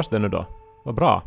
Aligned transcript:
Hörs 0.00 0.08
det 0.08 0.18
nu 0.18 0.28
då? 0.28 0.46
Vad 0.84 0.94
bra. 0.94 1.22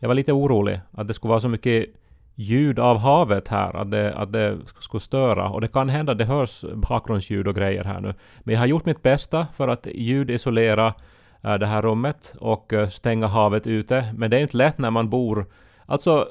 Jag 0.00 0.08
var 0.08 0.14
lite 0.14 0.32
orolig 0.32 0.80
att 0.92 1.08
det 1.08 1.14
skulle 1.14 1.28
vara 1.28 1.40
så 1.40 1.48
mycket 1.48 1.86
ljud 2.34 2.78
av 2.78 2.98
havet 2.98 3.48
här, 3.48 3.76
att 3.76 3.90
det, 3.90 4.14
att 4.14 4.32
det 4.32 4.58
skulle 4.80 5.00
störa. 5.00 5.48
Och 5.48 5.60
det 5.60 5.68
kan 5.68 5.88
hända 5.88 6.12
att 6.12 6.18
det 6.18 6.24
hörs 6.24 6.64
bakgrundsljud 6.74 7.48
och 7.48 7.54
grejer 7.54 7.84
här 7.84 8.00
nu. 8.00 8.14
Men 8.40 8.52
jag 8.52 8.60
har 8.60 8.66
gjort 8.66 8.84
mitt 8.84 9.02
bästa 9.02 9.46
för 9.52 9.68
att 9.68 9.86
ljudisolera 9.94 10.94
eh, 11.42 11.54
det 11.54 11.66
här 11.66 11.82
rummet 11.82 12.34
och 12.40 12.72
eh, 12.72 12.88
stänga 12.88 13.26
havet 13.26 13.66
ute. 13.66 14.14
Men 14.16 14.30
det 14.30 14.36
är 14.36 14.40
inte 14.40 14.56
lätt 14.56 14.78
när 14.78 14.90
man 14.90 15.10
bor 15.10 15.46
alltså 15.86 16.28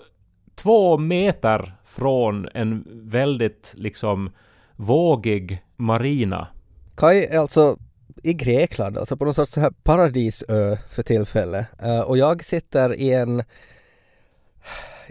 två 0.55 0.98
meter 0.98 1.73
från 1.85 2.48
en 2.53 2.88
väldigt 2.91 3.73
liksom 3.77 4.29
vågig 4.76 5.63
marina. 5.77 6.48
Kai 6.95 7.26
är 7.26 7.40
alltså 7.40 7.77
i 8.23 8.34
Grekland, 8.34 8.98
alltså 8.98 9.18
på 9.18 9.26
någon 9.26 9.34
sorts 9.34 9.51
så 9.51 9.62
här 9.62 9.71
paradisö 9.84 10.77
för 10.90 11.04
tillfället. 11.04 11.65
Uh, 11.84 11.99
och 11.99 12.18
jag 12.18 12.43
sitter 12.43 12.93
i 12.93 13.13
en 13.13 13.43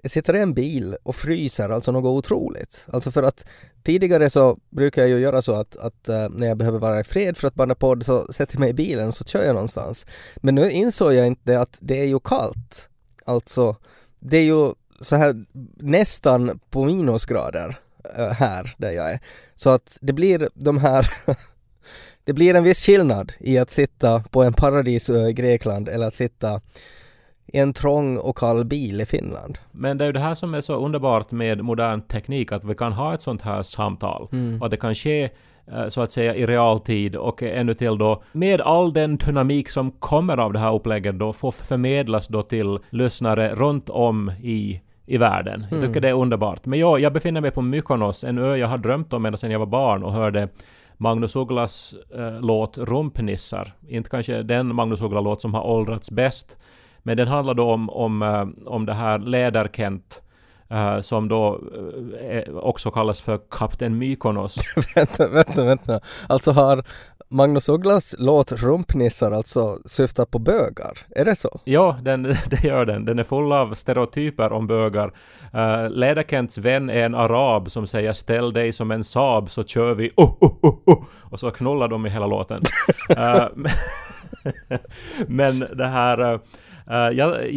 jag 0.02 0.10
sitter 0.10 0.36
i 0.36 0.40
en 0.40 0.54
bil 0.54 0.96
och 1.02 1.16
fryser, 1.16 1.70
alltså 1.70 1.92
något 1.92 2.24
otroligt. 2.24 2.86
Alltså 2.92 3.10
för 3.10 3.22
att 3.22 3.46
tidigare 3.82 4.30
så 4.30 4.58
brukar 4.70 5.02
jag 5.02 5.10
ju 5.10 5.18
göra 5.18 5.42
så 5.42 5.60
att, 5.60 5.76
att 5.76 6.08
uh, 6.08 6.28
när 6.28 6.46
jag 6.46 6.56
behöver 6.56 6.78
vara 6.78 7.00
i 7.00 7.04
fred 7.04 7.36
för 7.36 7.48
att 7.48 7.54
banda 7.54 7.74
podd 7.74 8.04
så 8.04 8.32
sätter 8.32 8.54
jag 8.54 8.60
mig 8.60 8.70
i 8.70 8.74
bilen 8.74 9.08
och 9.08 9.14
så 9.14 9.24
kör 9.24 9.44
jag 9.44 9.54
någonstans. 9.54 10.06
Men 10.36 10.54
nu 10.54 10.70
insåg 10.70 11.14
jag 11.14 11.26
inte 11.26 11.60
att 11.60 11.78
det 11.80 12.00
är 12.00 12.04
ju 12.06 12.20
kallt. 12.20 12.88
Alltså, 13.24 13.76
det 14.20 14.36
är 14.36 14.44
ju 14.44 14.72
så 15.00 15.16
här 15.16 15.44
nästan 15.76 16.60
på 16.70 16.84
minusgrader 16.84 17.78
uh, 18.18 18.28
här 18.28 18.74
där 18.78 18.90
jag 18.90 19.10
är. 19.10 19.20
Så 19.54 19.70
att 19.70 19.98
det 20.00 20.12
blir 20.12 20.48
de 20.54 20.78
här 20.78 21.10
det 22.24 22.32
blir 22.32 22.54
en 22.54 22.64
viss 22.64 22.86
skillnad 22.86 23.32
i 23.38 23.58
att 23.58 23.70
sitta 23.70 24.20
på 24.30 24.42
en 24.42 24.52
paradisö 24.52 25.28
i 25.28 25.32
Grekland 25.32 25.88
eller 25.88 26.06
att 26.06 26.14
sitta 26.14 26.60
i 27.46 27.58
en 27.58 27.72
trång 27.72 28.18
och 28.18 28.36
kall 28.36 28.64
bil 28.64 29.00
i 29.00 29.06
Finland. 29.06 29.58
Men 29.72 29.98
det 29.98 30.04
är 30.04 30.06
ju 30.06 30.12
det 30.12 30.20
här 30.20 30.34
som 30.34 30.54
är 30.54 30.60
så 30.60 30.74
underbart 30.74 31.30
med 31.30 31.64
modern 31.64 32.00
teknik, 32.00 32.52
att 32.52 32.64
vi 32.64 32.74
kan 32.74 32.92
ha 32.92 33.14
ett 33.14 33.22
sånt 33.22 33.42
här 33.42 33.62
samtal. 33.62 34.28
Mm. 34.32 34.60
Och 34.60 34.66
att 34.66 34.70
det 34.70 34.76
kan 34.76 34.94
ske 34.94 35.30
eh, 35.72 35.88
så 35.88 36.02
att 36.02 36.10
säga 36.10 36.34
i 36.34 36.46
realtid 36.46 37.16
och 37.16 37.42
ännu 37.42 37.74
till 37.74 37.98
då 37.98 38.22
med 38.32 38.60
all 38.60 38.92
den 38.92 39.16
dynamik 39.16 39.68
som 39.68 39.90
kommer 39.90 40.36
av 40.36 40.52
det 40.52 40.58
här 40.58 40.74
upplägget 40.74 41.18
då 41.18 41.32
får 41.32 41.50
förmedlas 41.52 42.28
då 42.28 42.42
till 42.42 42.78
lyssnare 42.90 43.54
runt 43.54 43.90
om 43.90 44.32
i 44.42 44.80
i 45.06 45.18
världen. 45.18 45.60
Jag 45.60 45.80
tycker 45.80 45.86
mm. 45.86 46.02
det 46.02 46.08
är 46.08 46.12
underbart. 46.12 46.66
Men 46.66 46.78
ja, 46.78 46.98
jag 46.98 47.12
befinner 47.12 47.40
mig 47.40 47.50
på 47.50 47.62
Mykonos, 47.62 48.24
en 48.24 48.38
ö 48.38 48.56
jag 48.56 48.68
har 48.68 48.78
drömt 48.78 49.12
om 49.12 49.26
ända 49.26 49.36
sedan 49.36 49.50
jag 49.50 49.58
var 49.58 49.66
barn 49.66 50.02
och 50.02 50.12
hörde 50.12 50.48
Magnus 51.02 51.36
Ugglas 51.36 51.94
eh, 52.14 52.40
låt 52.40 52.78
Rumpnissar. 52.78 53.72
Inte 53.88 54.10
kanske 54.10 54.42
den 54.42 54.74
Magnus 54.74 55.02
Uggla-låt 55.02 55.42
som 55.42 55.54
har 55.54 55.66
åldrats 55.66 56.10
bäst, 56.10 56.58
men 57.02 57.16
den 57.16 57.28
handlar 57.28 57.54
då 57.54 57.70
om, 57.70 57.90
om, 57.90 58.22
eh, 58.22 58.48
om 58.66 58.86
det 58.86 58.94
här 58.94 59.18
Läderkent 59.18 60.22
Uh, 60.72 61.00
som 61.00 61.28
då 61.28 61.58
uh, 61.58 62.56
också 62.56 62.90
kallas 62.90 63.22
för 63.22 63.40
Kapten 63.50 63.98
Mykonos. 63.98 64.58
vänta, 64.94 65.28
vänta, 65.28 65.64
vänta. 65.64 66.00
Alltså 66.28 66.52
har 66.52 66.84
Magnus 67.32 67.68
Ugglas 67.68 68.14
låt 68.18 68.52
Rumpnissar 68.52 69.32
alltså 69.32 69.78
syftar 69.84 70.24
på 70.24 70.38
bögar? 70.38 70.98
Är 71.16 71.24
det 71.24 71.36
så? 71.36 71.60
Ja, 71.64 71.98
den, 72.02 72.22
det 72.50 72.64
gör 72.64 72.86
den. 72.86 73.04
Den 73.04 73.18
är 73.18 73.24
full 73.24 73.52
av 73.52 73.74
stereotyper 73.74 74.52
om 74.52 74.66
bögar. 74.66 75.12
Uh, 75.54 75.90
Läderkents 75.90 76.58
vän 76.58 76.90
är 76.90 77.04
en 77.04 77.14
arab 77.14 77.70
som 77.70 77.86
säger 77.86 78.12
”ställ 78.12 78.52
dig 78.52 78.72
som 78.72 78.90
en 78.90 79.04
Saab 79.04 79.50
så 79.50 79.64
kör 79.64 79.94
vi 79.94 80.10
oh, 80.16 80.36
oh, 80.40 80.56
oh, 80.62 80.78
oh. 80.86 81.04
och 81.30 81.40
så 81.40 81.50
knullar 81.50 81.88
de 81.88 82.06
i 82.06 82.10
hela 82.10 82.26
låten. 82.26 82.62
uh, 83.10 83.48
men 85.26 85.58
det 85.58 85.86
här 85.86 86.32
Uh, 86.32 86.40
jag 87.12 87.52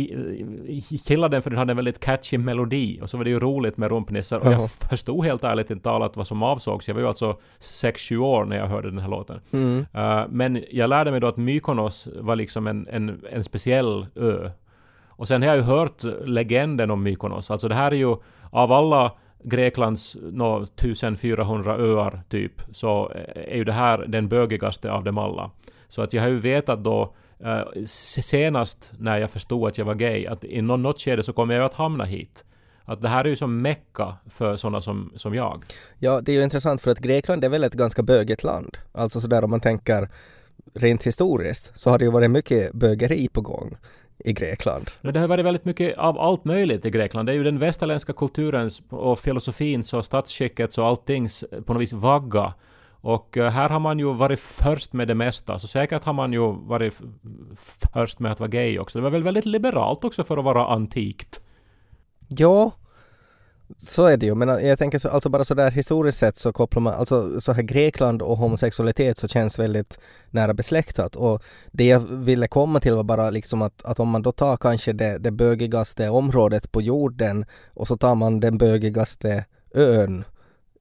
gillade 1.07 1.35
den 1.35 1.41
för 1.41 1.49
den 1.49 1.59
hade 1.59 1.71
en 1.71 1.77
väldigt 1.77 1.99
catchy 1.99 2.37
melodi 2.37 2.99
och 3.01 3.09
så 3.09 3.17
var 3.17 3.23
det 3.23 3.29
ju 3.29 3.39
roligt 3.39 3.77
med 3.77 3.91
rumpnissar 3.91 4.39
och 4.39 4.51
jag 4.51 4.71
förstod 4.71 5.25
helt 5.25 5.43
ärligt 5.43 5.71
inte 5.71 5.83
talat 5.83 6.17
vad 6.17 6.27
som 6.27 6.43
avsågs. 6.43 6.87
Jag 6.87 6.95
var 6.95 7.01
ju 7.01 7.07
alltså 7.07 7.37
6-7 7.59 8.17
år 8.17 8.45
när 8.45 8.57
jag 8.57 8.67
hörde 8.67 8.89
den 8.89 8.99
här 8.99 9.09
låten. 9.09 9.41
Mm. 9.51 9.85
Uh, 9.97 10.25
men 10.29 10.63
jag 10.71 10.89
lärde 10.89 11.11
mig 11.11 11.19
då 11.19 11.27
att 11.27 11.37
Mykonos 11.37 12.07
var 12.19 12.35
liksom 12.35 12.67
en, 12.67 12.87
en, 12.87 13.21
en 13.31 13.43
speciell 13.43 14.05
ö. 14.15 14.49
Och 15.07 15.27
sen 15.27 15.41
har 15.41 15.49
jag 15.49 15.57
ju 15.57 15.63
hört 15.63 16.03
legenden 16.25 16.91
om 16.91 17.03
Mykonos. 17.03 17.51
Alltså 17.51 17.67
det 17.67 17.75
här 17.75 17.91
är 17.91 17.95
ju 17.95 18.15
av 18.51 18.71
alla 18.71 19.11
Greklands 19.43 20.17
no, 20.21 20.63
1400 20.63 21.77
öar 21.77 22.21
typ, 22.29 22.61
så 22.71 23.11
är 23.35 23.55
ju 23.55 23.63
det 23.63 23.71
här 23.71 24.05
den 24.07 24.27
bögigaste 24.27 24.91
av 24.91 25.03
dem 25.03 25.17
alla. 25.17 25.51
Så 25.87 26.01
att 26.01 26.13
jag 26.13 26.21
har 26.21 26.29
ju 26.29 26.39
vetat 26.39 26.83
då 26.83 27.15
uh, 27.45 27.85
senast 27.85 28.91
när 28.97 29.17
jag 29.17 29.31
förstod 29.31 29.67
att 29.67 29.77
jag 29.77 29.85
var 29.85 29.95
gay, 29.95 30.25
att 30.25 30.43
i 30.43 30.61
något 30.61 31.01
skede 31.01 31.23
så 31.23 31.33
kommer 31.33 31.55
jag 31.55 31.65
att 31.65 31.73
hamna 31.73 32.05
hit. 32.05 32.45
Att 32.85 33.01
det 33.01 33.09
här 33.09 33.25
är 33.25 33.29
ju 33.29 33.35
som 33.35 33.61
mecka 33.61 34.15
för 34.29 34.55
sådana 34.55 34.81
som, 34.81 35.11
som 35.15 35.35
jag. 35.35 35.63
Ja, 35.99 36.21
det 36.21 36.31
är 36.31 36.35
ju 36.35 36.43
intressant 36.43 36.81
för 36.81 36.91
att 36.91 36.99
Grekland 36.99 37.43
är 37.43 37.49
väl 37.49 37.63
ett 37.63 37.73
ganska 37.73 38.03
bögigt 38.03 38.43
land. 38.43 38.77
Alltså 38.91 39.21
sådär 39.21 39.43
om 39.43 39.49
man 39.49 39.59
tänker 39.59 40.09
rent 40.73 41.03
historiskt 41.03 41.79
så 41.79 41.89
har 41.89 41.99
det 41.99 42.05
ju 42.05 42.11
varit 42.11 42.31
mycket 42.31 42.73
bögeri 42.73 43.27
på 43.27 43.41
gång 43.41 43.77
i 44.25 44.33
Grekland. 44.33 44.91
Det 45.01 45.19
har 45.19 45.27
varit 45.27 45.45
väldigt 45.45 45.65
mycket 45.65 45.97
av 45.97 46.19
allt 46.19 46.45
möjligt 46.45 46.85
i 46.85 46.89
Grekland. 46.89 47.27
Det 47.27 47.31
är 47.31 47.35
ju 47.35 47.43
den 47.43 47.59
västerländska 47.59 48.13
kulturens 48.13 48.81
och 48.89 49.19
filosofins 49.19 49.93
och 49.93 50.05
statsskickets 50.05 50.77
och 50.77 50.85
alltings 50.85 51.45
på 51.65 51.73
något 51.73 51.81
vis 51.81 51.93
vagga 51.93 52.53
och 53.03 53.37
eh, 53.37 53.51
här 53.51 53.69
har 53.69 53.79
man 53.79 53.99
ju 53.99 54.13
varit 54.13 54.39
först 54.39 54.93
med 54.93 55.07
det 55.07 55.15
mesta, 55.15 55.59
så 55.59 55.67
säkert 55.67 56.03
har 56.03 56.13
man 56.13 56.33
ju 56.33 56.51
varit 56.51 57.01
först 57.93 58.19
med 58.19 58.31
att 58.31 58.39
vara 58.39 58.49
gay 58.49 58.79
också. 58.79 58.99
Det 58.99 59.03
var 59.03 59.09
väl 59.09 59.23
väldigt 59.23 59.45
liberalt 59.45 60.03
också 60.03 60.23
för 60.23 60.37
att 60.37 60.43
vara 60.43 60.67
antikt? 60.67 61.41
Ja, 62.27 62.71
så 63.77 64.05
är 64.05 64.17
det 64.17 64.25
ju, 64.25 64.35
men 64.35 64.49
eh, 64.49 64.67
jag 64.67 64.79
tänker 64.79 64.99
så, 64.99 65.09
alltså 65.09 65.29
bara 65.29 65.43
sådär 65.43 65.71
historiskt 65.71 66.17
sett 66.17 66.37
så 66.37 66.53
kopplar 66.53 66.81
man, 66.81 66.93
alltså 66.93 67.41
så 67.41 67.53
här 67.53 67.61
Grekland 67.61 68.21
och 68.21 68.37
homosexualitet 68.37 69.17
så 69.17 69.27
känns 69.27 69.59
väldigt 69.59 69.99
nära 70.29 70.53
besläktat 70.53 71.15
och 71.15 71.43
det 71.71 71.85
jag 71.85 71.99
ville 71.99 72.47
komma 72.47 72.79
till 72.79 72.93
var 72.93 73.03
bara 73.03 73.29
liksom 73.29 73.61
att, 73.61 73.85
att 73.85 73.99
om 73.99 74.09
man 74.09 74.21
då 74.21 74.31
tar 74.31 74.57
kanske 74.57 74.93
det, 74.93 75.17
det 75.17 75.31
bögigaste 75.31 76.09
området 76.09 76.71
på 76.71 76.81
jorden 76.81 77.45
och 77.73 77.87
så 77.87 77.97
tar 77.97 78.15
man 78.15 78.39
den 78.39 78.57
bögigaste 78.57 79.45
ön 79.75 80.23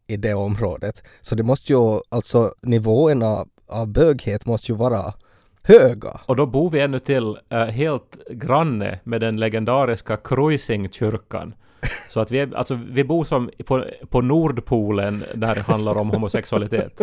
i 0.07 0.17
det 0.17 0.35
området. 0.35 1.03
Så 1.21 1.35
det 1.35 1.43
måste 1.43 1.73
ju, 1.73 2.01
alltså 2.09 2.55
nivåerna 2.63 3.47
av 3.69 3.89
böghet 3.89 4.47
måste 4.47 4.73
ju 4.73 4.79
vara 4.79 5.15
höga. 5.63 6.21
Och 6.27 6.37
då 6.37 6.47
bor 6.47 6.71
vi 6.71 6.81
ännu 6.81 6.99
till 6.99 7.39
äh, 7.49 7.65
helt 7.65 8.19
granne 8.31 9.01
med 9.05 9.21
den 9.21 9.41
legendariska 9.41 10.17
Kruisingkyrkan. 10.17 11.55
Så 12.09 12.21
att 12.21 12.31
vi, 12.31 12.39
är, 12.39 12.57
alltså, 12.57 12.79
vi 12.91 13.05
bor 13.05 13.25
som 13.25 13.51
på, 13.67 13.85
på 14.11 14.21
Nordpolen 14.21 15.25
när 15.35 15.55
det 15.55 15.61
handlar 15.61 15.99
om 15.99 16.11
homosexualitet. 16.11 17.03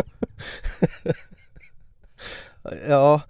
ja, 2.88 3.20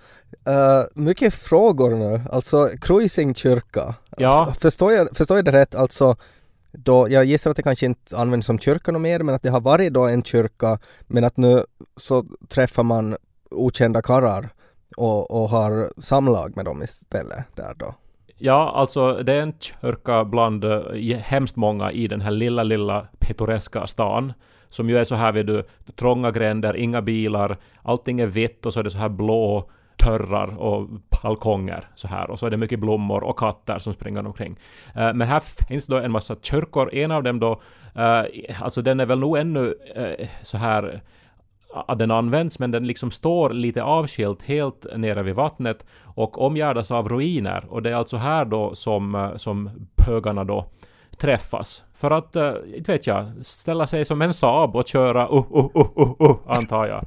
uh, 0.48 1.04
mycket 1.04 1.34
frågor 1.34 1.90
nu. 1.90 2.20
Alltså 2.32 2.68
Kruisingkyrka. 2.80 3.94
Ja. 4.16 4.54
Förstår 4.60 4.92
jag, 4.92 5.16
förstår 5.16 5.36
jag 5.36 5.44
det 5.44 5.52
rätt? 5.52 5.74
Alltså 5.74 6.16
då, 6.72 7.08
jag 7.10 7.24
gissar 7.24 7.50
att 7.50 7.56
det 7.56 7.62
kanske 7.62 7.86
inte 7.86 8.16
används 8.16 8.46
som 8.46 8.58
kyrka 8.58 8.92
något 8.92 9.02
mer, 9.02 9.20
men 9.20 9.34
att 9.34 9.42
det 9.42 9.50
har 9.50 9.60
varit 9.60 9.92
då 9.92 10.08
en 10.08 10.22
kyrka, 10.22 10.78
men 11.06 11.24
att 11.24 11.36
nu 11.36 11.64
så 11.96 12.24
träffar 12.48 12.82
man 12.82 13.16
okända 13.50 14.02
karlar 14.02 14.48
och, 14.96 15.30
och 15.30 15.48
har 15.48 16.00
samlag 16.02 16.56
med 16.56 16.64
dem 16.64 16.82
istället 16.82 17.44
där 17.56 17.74
då. 17.76 17.94
Ja, 18.42 18.72
alltså 18.74 19.12
det 19.12 19.32
är 19.32 19.40
en 19.40 19.54
kyrka 19.60 20.24
bland 20.24 20.64
eh, 20.64 21.18
hemskt 21.18 21.56
många 21.56 21.92
i 21.92 22.08
den 22.08 22.20
här 22.20 22.30
lilla, 22.30 22.62
lilla 22.62 23.06
pittoreska 23.18 23.86
stan. 23.86 24.32
Som 24.68 24.88
ju 24.88 24.98
är 24.98 25.04
så 25.04 25.14
här 25.14 25.32
vid 25.32 25.46
du, 25.46 25.64
trånga 25.94 26.30
gränder, 26.30 26.76
inga 26.76 27.02
bilar, 27.02 27.56
allting 27.82 28.20
är 28.20 28.26
vitt 28.26 28.66
och 28.66 28.74
så 28.74 28.80
är 28.80 28.84
det 28.84 28.90
så 28.90 28.98
här 28.98 29.08
blå 29.08 29.70
törrar 30.00 30.58
och 30.58 30.88
balkonger 31.22 31.84
så 31.94 32.08
här 32.08 32.30
och 32.30 32.38
så 32.38 32.46
är 32.46 32.50
det 32.50 32.56
mycket 32.56 32.80
blommor 32.80 33.24
och 33.24 33.38
katter 33.38 33.78
som 33.78 33.94
springer 33.94 34.26
omkring. 34.26 34.58
Uh, 34.96 35.14
men 35.14 35.20
här 35.20 35.66
finns 35.68 35.86
då 35.86 35.96
en 35.96 36.12
massa 36.12 36.36
kyrkor, 36.42 36.94
en 36.94 37.10
av 37.10 37.22
dem 37.22 37.40
då, 37.40 37.50
uh, 37.96 38.62
alltså 38.62 38.82
den 38.82 39.00
är 39.00 39.06
väl 39.06 39.18
nog 39.18 39.38
ännu 39.38 39.60
uh, 39.96 40.26
så 40.42 40.56
här 40.56 41.02
att 41.86 41.98
den 41.98 42.10
används 42.10 42.58
men 42.58 42.70
den 42.70 42.86
liksom 42.86 43.10
står 43.10 43.50
lite 43.50 43.82
avskilt 43.82 44.42
helt 44.42 44.86
nere 44.96 45.22
vid 45.22 45.34
vattnet 45.34 45.86
och 46.04 46.42
omgärdas 46.42 46.90
av 46.90 47.08
ruiner 47.08 47.64
och 47.68 47.82
det 47.82 47.90
är 47.90 47.94
alltså 47.94 48.16
här 48.16 48.44
då 48.44 48.74
som, 48.74 49.32
som 49.36 49.70
pögarna 49.96 50.44
då 50.44 50.66
träffas. 51.18 51.84
För 51.94 52.10
att, 52.10 52.36
inte 52.76 52.92
vet 52.92 53.06
jag, 53.06 53.26
ställa 53.42 53.86
sig 53.86 54.04
som 54.04 54.22
en 54.22 54.34
Saab 54.34 54.76
och 54.76 54.86
köra 54.88 55.28
uh, 55.28 55.34
uh, 55.34 55.68
uh, 55.76 55.86
uh, 55.98 56.30
uh 56.30 56.36
antar 56.46 56.86
jag. 56.86 57.04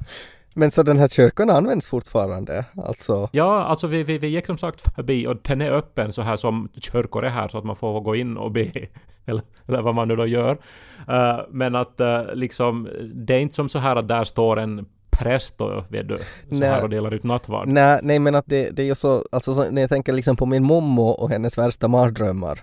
Men 0.54 0.70
så 0.70 0.82
den 0.82 0.98
här 0.98 1.08
kyrkan 1.08 1.50
används 1.50 1.86
fortfarande? 1.86 2.64
Alltså? 2.76 3.28
Ja, 3.32 3.64
alltså 3.64 3.86
vi, 3.86 4.02
vi, 4.02 4.18
vi 4.18 4.26
gick 4.26 4.46
som 4.46 4.58
sagt 4.58 4.94
förbi 4.94 5.26
och 5.26 5.36
den 5.42 5.60
är 5.60 5.70
öppen 5.70 6.12
så 6.12 6.22
här 6.22 6.36
som 6.36 6.68
kyrkor 6.80 7.24
är 7.24 7.30
här 7.30 7.48
så 7.48 7.58
att 7.58 7.64
man 7.64 7.76
får 7.76 8.00
gå 8.00 8.16
in 8.16 8.36
och 8.36 8.52
be. 8.52 8.70
Eller, 9.26 9.42
eller 9.68 9.82
vad 9.82 9.94
man 9.94 10.08
nu 10.08 10.16
då 10.16 10.26
gör. 10.26 10.52
Uh, 10.52 11.40
men 11.50 11.74
att 11.74 12.00
uh, 12.00 12.34
liksom, 12.34 12.88
det 13.14 13.34
är 13.34 13.38
inte 13.38 13.54
som 13.54 13.68
så 13.68 13.78
här 13.78 13.96
att 13.96 14.08
där 14.08 14.24
står 14.24 14.58
en 14.60 14.86
präst 15.18 15.58
då, 15.58 15.84
vet 15.88 16.08
du, 16.08 16.18
så 16.18 16.24
Nej. 16.48 16.68
här 16.68 16.82
och 16.82 16.88
delar 16.90 17.14
ut 17.14 17.24
nattvard. 17.24 17.68
Nej, 17.68 18.00
nej 18.02 18.18
men 18.18 18.34
att 18.34 18.44
det, 18.46 18.70
det 18.70 18.82
är 18.82 18.86
ju 18.86 18.94
så, 18.94 19.24
alltså 19.32 19.54
så, 19.54 19.70
när 19.70 19.80
jag 19.80 19.90
tänker 19.90 20.12
liksom 20.12 20.36
på 20.36 20.46
min 20.46 20.64
mommo 20.64 21.08
och 21.08 21.30
hennes 21.30 21.58
värsta 21.58 21.88
mardrömmar. 21.88 22.60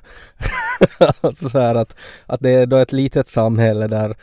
alltså 1.21 1.49
så 1.49 1.59
här 1.59 1.75
att, 1.75 1.99
att 2.25 2.39
det 2.39 2.49
är 2.49 2.65
då 2.65 2.77
ett 2.77 2.91
litet 2.91 3.27
samhälle 3.27 3.87
där 3.87 4.15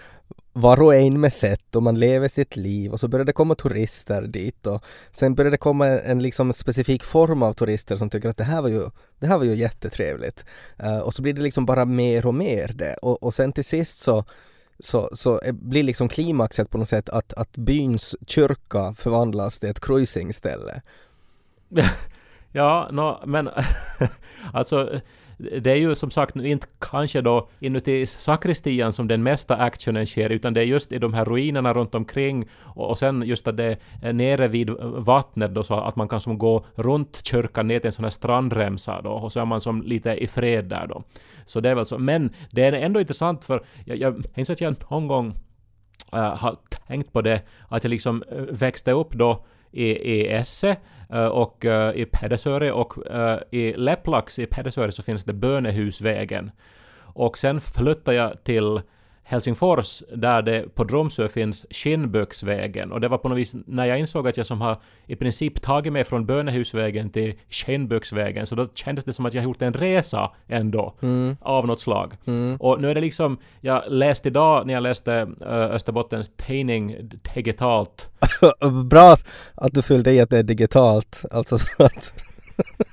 var 0.52 0.82
och 0.82 0.94
en 0.94 1.20
med 1.20 1.32
sätt 1.32 1.76
och 1.76 1.82
man 1.82 1.98
lever 2.00 2.28
sitt 2.28 2.56
liv 2.56 2.92
och 2.92 3.00
så 3.00 3.08
börjar 3.08 3.24
det 3.24 3.32
komma 3.32 3.54
turister 3.54 4.22
dit 4.22 4.66
och 4.66 4.84
sen 5.10 5.34
börjar 5.34 5.50
det 5.50 5.56
komma 5.56 5.86
en, 5.86 5.98
en 5.98 6.22
liksom 6.22 6.52
specifik 6.52 7.04
form 7.04 7.42
av 7.42 7.52
turister 7.52 7.96
som 7.96 8.10
tycker 8.10 8.28
att 8.28 8.36
det 8.36 8.44
här 8.44 8.62
var 8.62 8.68
ju, 8.68 8.90
det 9.18 9.26
här 9.26 9.38
var 9.38 9.44
ju 9.44 9.54
jättetrevligt. 9.54 10.44
uh, 10.82 10.98
och 10.98 11.14
så 11.14 11.22
blir 11.22 11.32
det 11.32 11.42
liksom 11.42 11.66
bara 11.66 11.84
mer 11.84 12.26
och 12.26 12.34
mer 12.34 12.72
det 12.74 12.94
och, 12.94 13.22
och 13.22 13.34
sen 13.34 13.52
till 13.52 13.64
sist 13.64 14.00
så 14.00 14.24
så, 14.80 15.10
så 15.12 15.40
blir 15.52 15.82
liksom 15.82 16.08
klimaxet 16.08 16.70
på 16.70 16.78
något 16.78 16.88
sätt 16.88 17.08
att, 17.08 17.32
att 17.32 17.56
byns 17.56 18.16
kyrka 18.26 18.94
förvandlas 18.96 19.58
till 19.58 19.68
ett 19.68 19.80
cruisingställe. 19.80 20.82
Ja, 22.52 22.88
no, 22.92 23.20
men 23.26 23.50
alltså 24.52 25.00
det 25.38 25.70
är 25.70 25.76
ju 25.76 25.94
som 25.94 26.10
sagt 26.10 26.36
inte 26.36 26.66
kanske 26.78 27.20
då 27.20 27.48
inuti 27.60 28.06
sakristian 28.06 28.92
som 28.92 29.08
den 29.08 29.22
mesta 29.22 29.56
actionen 29.56 30.06
sker 30.06 30.30
utan 30.30 30.54
det 30.54 30.60
är 30.60 30.64
just 30.64 30.92
i 30.92 30.98
de 30.98 31.14
här 31.14 31.24
ruinerna 31.24 31.72
runt 31.72 31.94
omkring 31.94 32.48
och, 32.62 32.90
och 32.90 32.98
sen 32.98 33.22
just 33.22 33.48
att 33.48 33.56
det 33.56 33.76
är 34.02 34.12
nere 34.12 34.48
vid 34.48 34.70
vattnet 34.80 35.54
då 35.54 35.62
så 35.62 35.74
att 35.74 35.96
man 35.96 36.08
kan 36.08 36.20
som 36.20 36.38
gå 36.38 36.64
runt 36.74 37.20
kyrkan 37.26 37.66
ner 37.66 37.78
till 37.78 37.86
en 37.86 37.92
sån 37.92 38.04
här 38.04 38.10
strandremsa 38.10 39.00
då 39.02 39.10
och 39.10 39.32
så 39.32 39.40
är 39.40 39.44
man 39.44 39.60
som 39.60 39.82
lite 39.82 40.10
i 40.14 40.26
fred 40.26 40.64
där 40.64 40.86
då. 40.86 41.02
Så 41.46 41.60
det 41.60 41.70
är 41.70 41.74
väl 41.74 41.86
så. 41.86 41.98
Men 41.98 42.30
det 42.50 42.62
är 42.62 42.72
ändå 42.72 43.00
intressant 43.00 43.44
för 43.44 43.64
jag, 43.84 43.96
jag 43.96 44.24
minns 44.34 44.50
att 44.50 44.60
jag 44.60 44.74
någon 44.90 45.08
gång 45.08 45.34
äh, 46.12 46.36
har 46.36 46.56
tänkt 46.86 47.12
på 47.12 47.22
det 47.22 47.42
att 47.68 47.84
jag 47.84 47.90
liksom 47.90 48.22
eh, 48.32 48.38
växte 48.38 48.92
upp 48.92 49.12
då 49.12 49.44
i, 49.72 49.84
i 49.84 50.28
Esse 50.28 50.76
Eh, 51.12 51.26
och 51.26 51.64
eh, 51.64 51.96
i 51.96 52.04
Pedersöre 52.04 52.72
och 52.72 53.06
eh, 53.06 53.38
i 53.50 53.72
Leplax 53.76 54.38
i 54.38 54.46
Pedersöre 54.46 54.92
så 54.92 55.02
finns 55.02 55.24
det 55.24 55.32
Bönehusvägen. 55.32 56.50
Och 57.14 57.38
sen 57.38 57.60
flyttade 57.60 58.16
jag 58.16 58.44
till 58.44 58.80
Helsingfors 59.30 60.02
där 60.16 60.42
det 60.42 60.74
på 60.74 60.84
Dromsö 60.84 61.28
finns 61.28 61.66
Skinnböksvägen. 61.70 62.92
Och 62.92 63.00
det 63.00 63.08
var 63.08 63.18
på 63.18 63.28
något 63.28 63.38
vis 63.38 63.56
när 63.66 63.84
jag 63.84 63.98
insåg 63.98 64.28
att 64.28 64.36
jag 64.36 64.46
som 64.46 64.60
har 64.60 64.76
i 65.06 65.16
princip 65.16 65.62
tagit 65.62 65.92
mig 65.92 66.04
från 66.04 66.26
Bönehusvägen 66.26 67.10
till 67.10 67.34
Skinnböksvägen 67.50 68.46
så 68.46 68.54
då 68.54 68.68
kändes 68.74 69.04
det 69.04 69.12
som 69.12 69.26
att 69.26 69.34
jag 69.34 69.44
gjort 69.44 69.62
en 69.62 69.72
resa 69.72 70.30
ändå 70.46 70.94
av 71.40 71.66
något 71.66 71.80
slag. 71.80 72.14
Och 72.58 72.80
nu 72.80 72.90
är 72.90 72.94
det 72.94 73.00
liksom, 73.00 73.38
jag 73.60 73.82
läste 73.88 74.28
idag 74.28 74.66
när 74.66 74.74
jag 74.74 74.82
läste 74.82 75.28
äh, 75.40 75.48
Österbottens 75.48 76.30
Tidning 76.36 76.96
digitalt. 77.34 78.10
Bra 78.90 79.16
att 79.54 79.72
du 79.72 79.82
fyllde 79.82 80.12
i 80.12 80.20
att 80.20 80.30
det 80.30 80.38
är 80.38 80.42
digitalt, 80.42 81.24
alltså 81.30 81.58
så 81.58 81.84
att, 81.84 82.24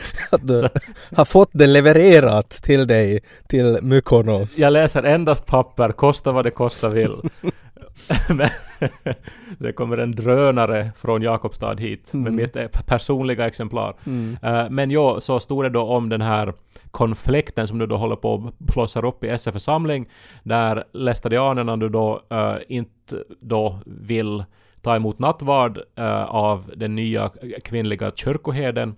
att 0.32 0.46
du 0.46 0.68
har 1.16 1.24
fått 1.24 1.50
det 1.52 1.66
levererat 1.66 2.50
till 2.50 2.86
dig 2.86 3.20
till 3.48 3.78
Mykonos. 3.82 4.58
Jag 4.58 4.72
läser 4.72 5.02
endast 5.02 5.46
papper, 5.46 5.92
kosta 5.92 6.32
vad 6.32 6.44
det 6.44 6.50
kosta 6.50 6.88
vill. 6.88 7.16
Men 8.28 8.48
det 9.58 9.72
kommer 9.72 9.98
en 9.98 10.12
drönare 10.12 10.90
från 10.96 11.22
Jakobstad 11.22 11.76
hit 11.76 12.12
med 12.12 12.32
mitt 12.32 12.56
eh, 12.56 12.66
personliga 12.86 13.46
exemplar. 13.46 13.94
Eh, 14.42 14.70
Men 14.70 14.90
jo, 14.90 15.20
så 15.20 15.40
stod 15.40 15.64
det 15.64 15.70
då 15.70 15.82
om 15.82 16.08
den 16.08 16.20
här 16.20 16.52
konflikten 16.90 17.66
som 17.66 17.78
nu 17.78 17.86
då 17.86 17.96
håller 17.96 18.16
på 18.16 18.34
att 18.34 18.58
blossa 18.58 19.00
upp 19.00 19.24
i 19.24 19.28
SF 19.28 19.52
församling 19.52 20.08
där 20.42 20.84
lästadianerna 20.92 21.76
nu 21.76 21.88
då 21.88 22.20
eh, 22.30 22.54
inte 22.68 23.16
då 23.40 23.78
vill 23.86 24.44
ta 24.82 24.96
emot 24.96 25.18
nattvard 25.18 25.78
eh, 25.98 26.24
av 26.24 26.70
den 26.76 26.94
nya 26.94 27.30
kvinnliga 27.64 28.12
kyrkoherden 28.14 28.94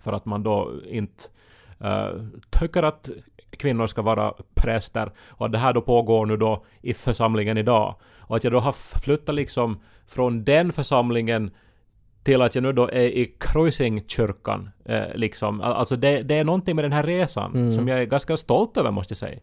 för 0.00 0.12
att 0.12 0.24
man 0.24 0.42
då 0.42 0.72
inte 0.88 1.24
uh, 1.84 2.22
tycker 2.50 2.82
att 2.82 3.10
kvinnor 3.50 3.86
ska 3.86 4.02
vara 4.02 4.34
präster 4.54 5.12
och 5.30 5.46
att 5.46 5.52
det 5.52 5.58
här 5.58 5.72
då 5.72 5.80
pågår 5.80 6.26
nu 6.26 6.36
då 6.36 6.64
i 6.82 6.94
församlingen 6.94 7.58
idag. 7.58 7.94
Och 8.20 8.36
att 8.36 8.44
jag 8.44 8.52
då 8.52 8.60
har 8.60 8.72
flyttat 8.72 9.34
liksom 9.34 9.80
från 10.06 10.44
den 10.44 10.72
församlingen 10.72 11.50
till 12.24 12.42
att 12.42 12.54
jag 12.54 12.62
nu 12.62 12.72
då 12.72 12.88
är 12.88 13.00
i 13.00 13.34
Kruisingkyrkan. 13.40 14.70
Eh, 14.84 15.02
liksom. 15.14 15.60
Al- 15.60 15.72
Alltså 15.72 15.96
det, 15.96 16.22
det 16.22 16.34
är 16.38 16.44
någonting 16.44 16.76
med 16.76 16.84
den 16.84 16.92
här 16.92 17.02
resan 17.02 17.72
som 17.72 17.88
jag 17.88 18.00
är 18.00 18.04
ganska 18.04 18.36
stolt 18.36 18.76
över 18.76 18.90
måste 18.90 19.12
jag 19.12 19.16
säga. 19.18 19.38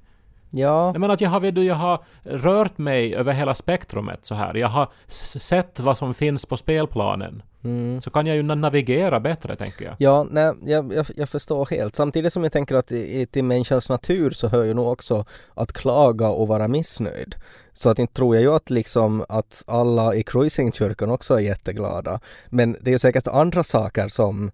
Ja, 0.52 0.94
menar 0.94 1.14
att 1.14 1.22
jag 1.22 1.30
har, 1.30 1.60
jag 1.60 1.76
har 1.76 2.00
rört 2.24 2.78
mig 2.78 3.16
över 3.16 3.34
hela 3.34 3.54
spektrumet 3.56 4.26
så 4.26 4.36
här. 4.36 4.56
Jag 4.56 4.68
har 4.68 4.88
sett 5.08 5.80
vad 5.80 5.98
som 5.98 6.14
finns 6.14 6.46
på 6.46 6.58
spelplanen. 6.58 7.44
Så 8.02 8.10
kan 8.10 8.28
jag 8.28 8.36
ju 8.36 8.42
na- 8.42 8.56
navigera 8.56 9.20
bättre, 9.20 9.56
tänker 9.56 9.86
jag. 9.86 9.96
ja 9.98 10.28
nej, 10.32 10.54
jag, 10.66 10.94
jag, 10.94 11.06
jag 11.16 11.30
förstår 11.30 11.66
helt. 11.66 11.96
Samtidigt 11.96 12.34
som 12.34 12.44
jag 12.44 12.52
tänker 12.52 12.76
att 12.76 12.92
i, 12.92 13.26
till 13.26 13.44
människans 13.44 13.90
natur 13.90 14.32
så 14.32 14.48
hör 14.48 14.64
ju 14.64 14.74
nog 14.74 14.88
också 14.88 15.26
att 15.54 15.74
klaga 15.74 16.28
och 16.30 16.48
vara 16.48 16.68
missnöjd. 16.68 17.36
Så 17.74 17.90
att 17.90 18.00
inte 18.00 18.14
tror 18.14 18.36
jag 18.36 18.42
ju 18.42 18.54
att 18.54 18.70
liksom 18.70 19.26
att 19.30 19.64
alla 19.68 20.16
i 20.16 20.24
cruisingkyrkan 20.24 21.12
också 21.12 21.34
är 21.34 21.40
jätteglada. 21.40 22.20
Men 22.50 22.78
det 22.82 22.90
är 22.90 22.92
ju 22.94 23.00
säkert 23.00 23.28
andra 23.28 23.64
saker 23.64 24.08
som 24.08 24.52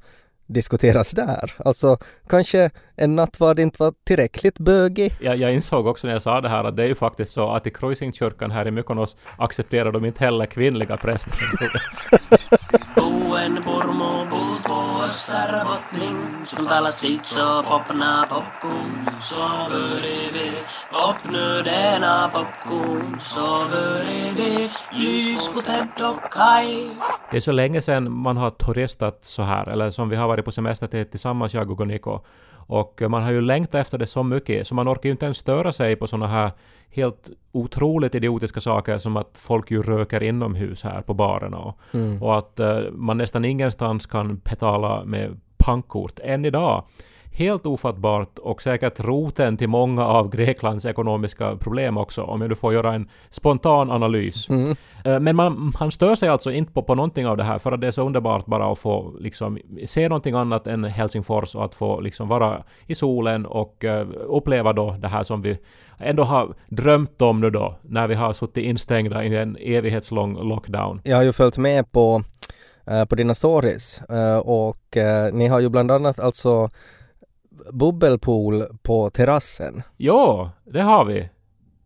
diskuteras 0.47 1.11
där. 1.11 1.53
Alltså 1.65 1.97
kanske 2.29 2.69
en 2.95 3.15
nattvard 3.15 3.59
inte 3.59 3.83
var 3.83 3.93
tillräckligt 4.03 4.59
bögig. 4.59 5.13
Jag, 5.21 5.37
jag 5.37 5.53
insåg 5.53 5.87
också 5.87 6.07
när 6.07 6.13
jag 6.13 6.21
sa 6.21 6.41
det 6.41 6.49
här 6.49 6.63
att 6.63 6.77
det 6.77 6.83
är 6.83 6.87
ju 6.87 6.95
faktiskt 6.95 7.31
så 7.31 7.51
att 7.51 7.67
i 7.67 7.69
Kruisingkyrkan 7.69 8.51
här 8.51 8.67
i 8.67 8.71
Mykonos 8.71 9.17
accepterar 9.37 9.91
de 9.91 10.05
inte 10.05 10.23
heller 10.23 10.45
kvinnliga 10.45 10.97
präster. 10.97 11.33
bussar 15.13 15.65
purmu 15.91 16.45
Som 16.45 16.65
talas 16.65 17.01
dit 17.01 17.25
så 17.25 17.63
popna 17.63 18.27
popcorn. 18.29 19.09
Så 19.21 19.69
börjar 19.69 20.31
vi 20.33 20.51
popnu 20.91 21.61
denna 21.63 22.29
popcorn. 22.33 23.19
Så 23.19 23.65
börjar 23.71 24.33
vi 24.35 24.69
lys 24.91 25.49
på 25.53 25.61
Ted 25.61 26.05
och 26.09 26.31
Kai 26.31 26.89
Det 27.31 27.37
är 27.37 27.41
så 27.41 27.51
länge 27.51 27.81
sedan 27.81 28.11
man 28.11 28.37
har 28.37 28.51
turistat 28.51 29.17
så 29.21 29.43
här, 29.43 29.69
eller 29.69 29.89
som 29.89 30.09
vi 30.09 30.15
har 30.15 30.27
varit 30.27 30.45
på 30.45 30.51
semester 30.51 30.87
till 30.87 31.09
tillsammans, 31.09 31.53
jag 31.53 31.81
och 31.81 31.87
Niko. 31.87 32.19
Och 32.67 33.01
man 33.09 33.23
har 33.23 33.31
ju 33.31 33.41
längtat 33.41 33.75
efter 33.81 33.97
det 33.97 34.05
så 34.05 34.23
mycket, 34.23 34.67
så 34.67 34.75
man 34.75 34.89
orkar 34.89 35.09
ju 35.09 35.11
inte 35.11 35.25
ens 35.25 35.37
störa 35.37 35.71
sig 35.71 35.95
på 35.95 36.07
såna 36.07 36.27
här 36.27 36.51
helt 36.89 37.29
otroligt 37.51 38.15
idiotiska 38.15 38.61
saker 38.61 38.97
som 38.97 39.17
att 39.17 39.37
folk 39.37 39.71
ju 39.71 39.81
röker 39.81 40.23
inomhus 40.23 40.83
här 40.83 41.01
på 41.01 41.13
barerna 41.13 41.57
och, 41.57 41.77
och 42.21 42.37
att 42.37 42.59
eh, 42.59 42.79
man 42.91 43.17
nästan 43.17 43.45
ingenstans 43.45 44.05
kan 44.05 44.37
betala 44.37 45.05
med 45.05 45.39
pankkort 45.57 46.19
än 46.23 46.45
idag. 46.45 46.85
Helt 47.35 47.65
ofattbart 47.65 48.39
och 48.39 48.61
säkert 48.61 48.99
roten 48.99 49.57
till 49.57 49.69
många 49.69 50.05
av 50.05 50.29
Greklands 50.29 50.85
ekonomiska 50.85 51.57
problem 51.57 51.97
också, 51.97 52.21
om 52.23 52.41
jag 52.41 52.49
nu 52.49 52.55
får 52.55 52.73
göra 52.73 52.93
en 52.93 53.09
spontan 53.29 53.91
analys. 53.91 54.49
Eh, 54.49 55.19
Men 55.19 55.35
man, 55.35 55.73
man 55.79 55.91
stör 55.91 56.15
sig 56.15 56.29
alltså 56.29 56.51
inte 56.51 56.73
på, 56.73 56.83
på 56.83 56.95
någonting 56.95 57.27
av 57.27 57.37
det 57.37 57.43
här 57.43 57.57
för 57.59 57.71
att 57.71 57.81
det 57.81 57.87
är 57.87 57.91
så 57.91 58.05
underbart 58.05 58.45
bara 58.45 58.71
att 58.71 58.79
få 58.79 59.13
liksom 59.19 59.57
se 59.85 60.09
någonting 60.09 60.35
annat 60.35 60.67
än 60.67 60.83
Helsingfors 60.83 61.55
och 61.55 61.65
att 61.65 61.75
få 61.75 62.01
liksom 62.01 62.27
vara 62.27 62.63
i 62.87 62.95
solen 62.95 63.45
och 63.45 63.83
eh, 63.85 64.07
uppleva 64.27 64.73
då 64.73 64.95
det 64.99 65.07
här 65.07 65.23
som 65.23 65.41
vi 65.41 65.57
ändå 65.97 66.23
har 66.23 66.53
drömt 66.67 67.21
om 67.21 67.41
nu 67.41 67.49
då 67.49 67.75
när 67.81 68.07
vi 68.07 68.15
har 68.15 68.33
suttit 68.33 68.63
instängda 68.63 69.23
i 69.23 69.35
en 69.37 69.57
evighetslång 69.59 70.49
lockdown. 70.49 71.01
Jag 71.03 71.17
har 71.17 71.23
ju 71.23 71.31
följt 71.31 71.57
med 71.57 71.91
på, 71.91 72.23
eh, 72.87 73.05
på 73.05 73.15
dina 73.15 73.33
stories 73.33 74.01
och 74.43 74.97
ni 75.33 75.47
har 75.47 75.59
ju 75.59 75.69
bland 75.69 75.91
annat 75.91 76.19
alltså 76.19 76.69
bubbelpool 77.73 78.63
på 78.83 79.09
terrassen. 79.09 79.83
Ja, 79.97 80.51
det 80.65 80.81
har 80.81 81.05
vi. 81.05 81.29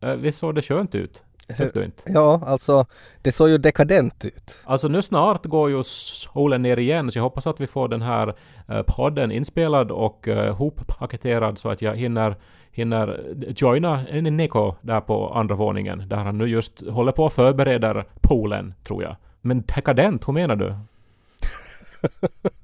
Eh, 0.02 0.16
Visst 0.16 0.40
såg 0.40 0.56
det 0.56 0.62
skönt 0.62 0.96
ut? 0.96 1.24
Tyckte 1.58 1.80
du 1.80 1.86
inte? 1.86 2.04
Ja, 2.06 2.42
alltså 2.46 2.86
det 3.22 3.32
såg 3.32 3.50
ju 3.50 3.58
dekadent 3.58 4.26
ut. 4.26 4.60
Alltså 4.66 4.88
nu 4.88 5.02
snart 5.02 5.46
går 5.46 5.70
ju 5.70 5.84
solen 5.84 6.62
ner 6.62 6.78
igen 6.78 7.12
så 7.12 7.18
jag 7.20 7.24
hoppas 7.24 7.48
att 7.48 7.62
vi 7.62 7.68
får 7.68 7.88
den 7.88 8.02
här 8.02 8.36
eh, 8.68 8.82
podden 8.88 9.32
inspelad 9.32 9.92
och 9.92 10.28
uh, 10.28 10.52
hoppaketerad 10.54 11.58
så 11.58 11.70
att 11.70 11.82
jag 11.82 11.96
hinner, 11.96 12.36
hinner 12.72 13.24
joina 13.56 14.02
Nico 14.12 14.76
där 14.82 15.02
på 15.02 15.34
andra 15.34 15.56
våningen 15.56 16.10
där 16.10 16.18
han 16.18 16.38
nu 16.38 16.46
just 16.46 16.88
håller 16.88 17.12
på 17.12 17.24
och 17.24 17.34
förbereder 17.34 18.06
poolen, 18.22 18.74
tror 18.84 19.04
jag. 19.04 19.16
Men 19.42 19.62
dekadent, 19.62 20.28
hur 20.28 20.34
menar 20.34 20.56
du? 20.56 20.76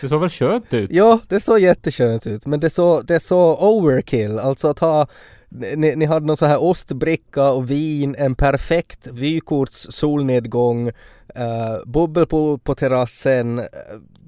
Det 0.00 0.08
såg 0.08 0.20
väl 0.20 0.30
skönt 0.30 0.74
ut? 0.74 0.90
Ja, 0.92 1.20
det 1.28 1.40
såg 1.40 1.60
jätteskönt 1.60 2.26
ut 2.26 2.46
men 2.46 2.60
det 2.60 2.70
såg 2.70 3.06
det 3.06 3.20
såg 3.20 3.62
overkill, 3.62 4.38
alltså 4.38 4.68
att 4.68 4.78
ha 4.78 5.06
ni, 5.48 5.96
ni 5.96 6.04
hade 6.04 6.26
någon 6.26 6.36
så 6.36 6.46
här 6.46 6.62
ostbricka 6.62 7.50
och 7.50 7.70
vin, 7.70 8.14
en 8.18 8.34
perfekt 8.34 9.08
vykorts 9.12 9.86
solnedgång, 9.90 10.88
uh, 10.88 10.92
eh, 11.34 11.78
bubbelpool 11.86 12.58
på 12.58 12.74
terrassen 12.74 13.58
uh, 13.58 13.64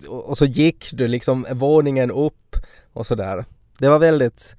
och 0.08 0.38
så 0.38 0.44
gick 0.44 0.90
du 0.92 1.08
liksom 1.08 1.46
våningen 1.52 2.10
upp 2.10 2.56
och 2.92 3.06
sådär. 3.06 3.44
Det 3.78 3.88
var 3.88 3.98
väldigt 3.98 4.56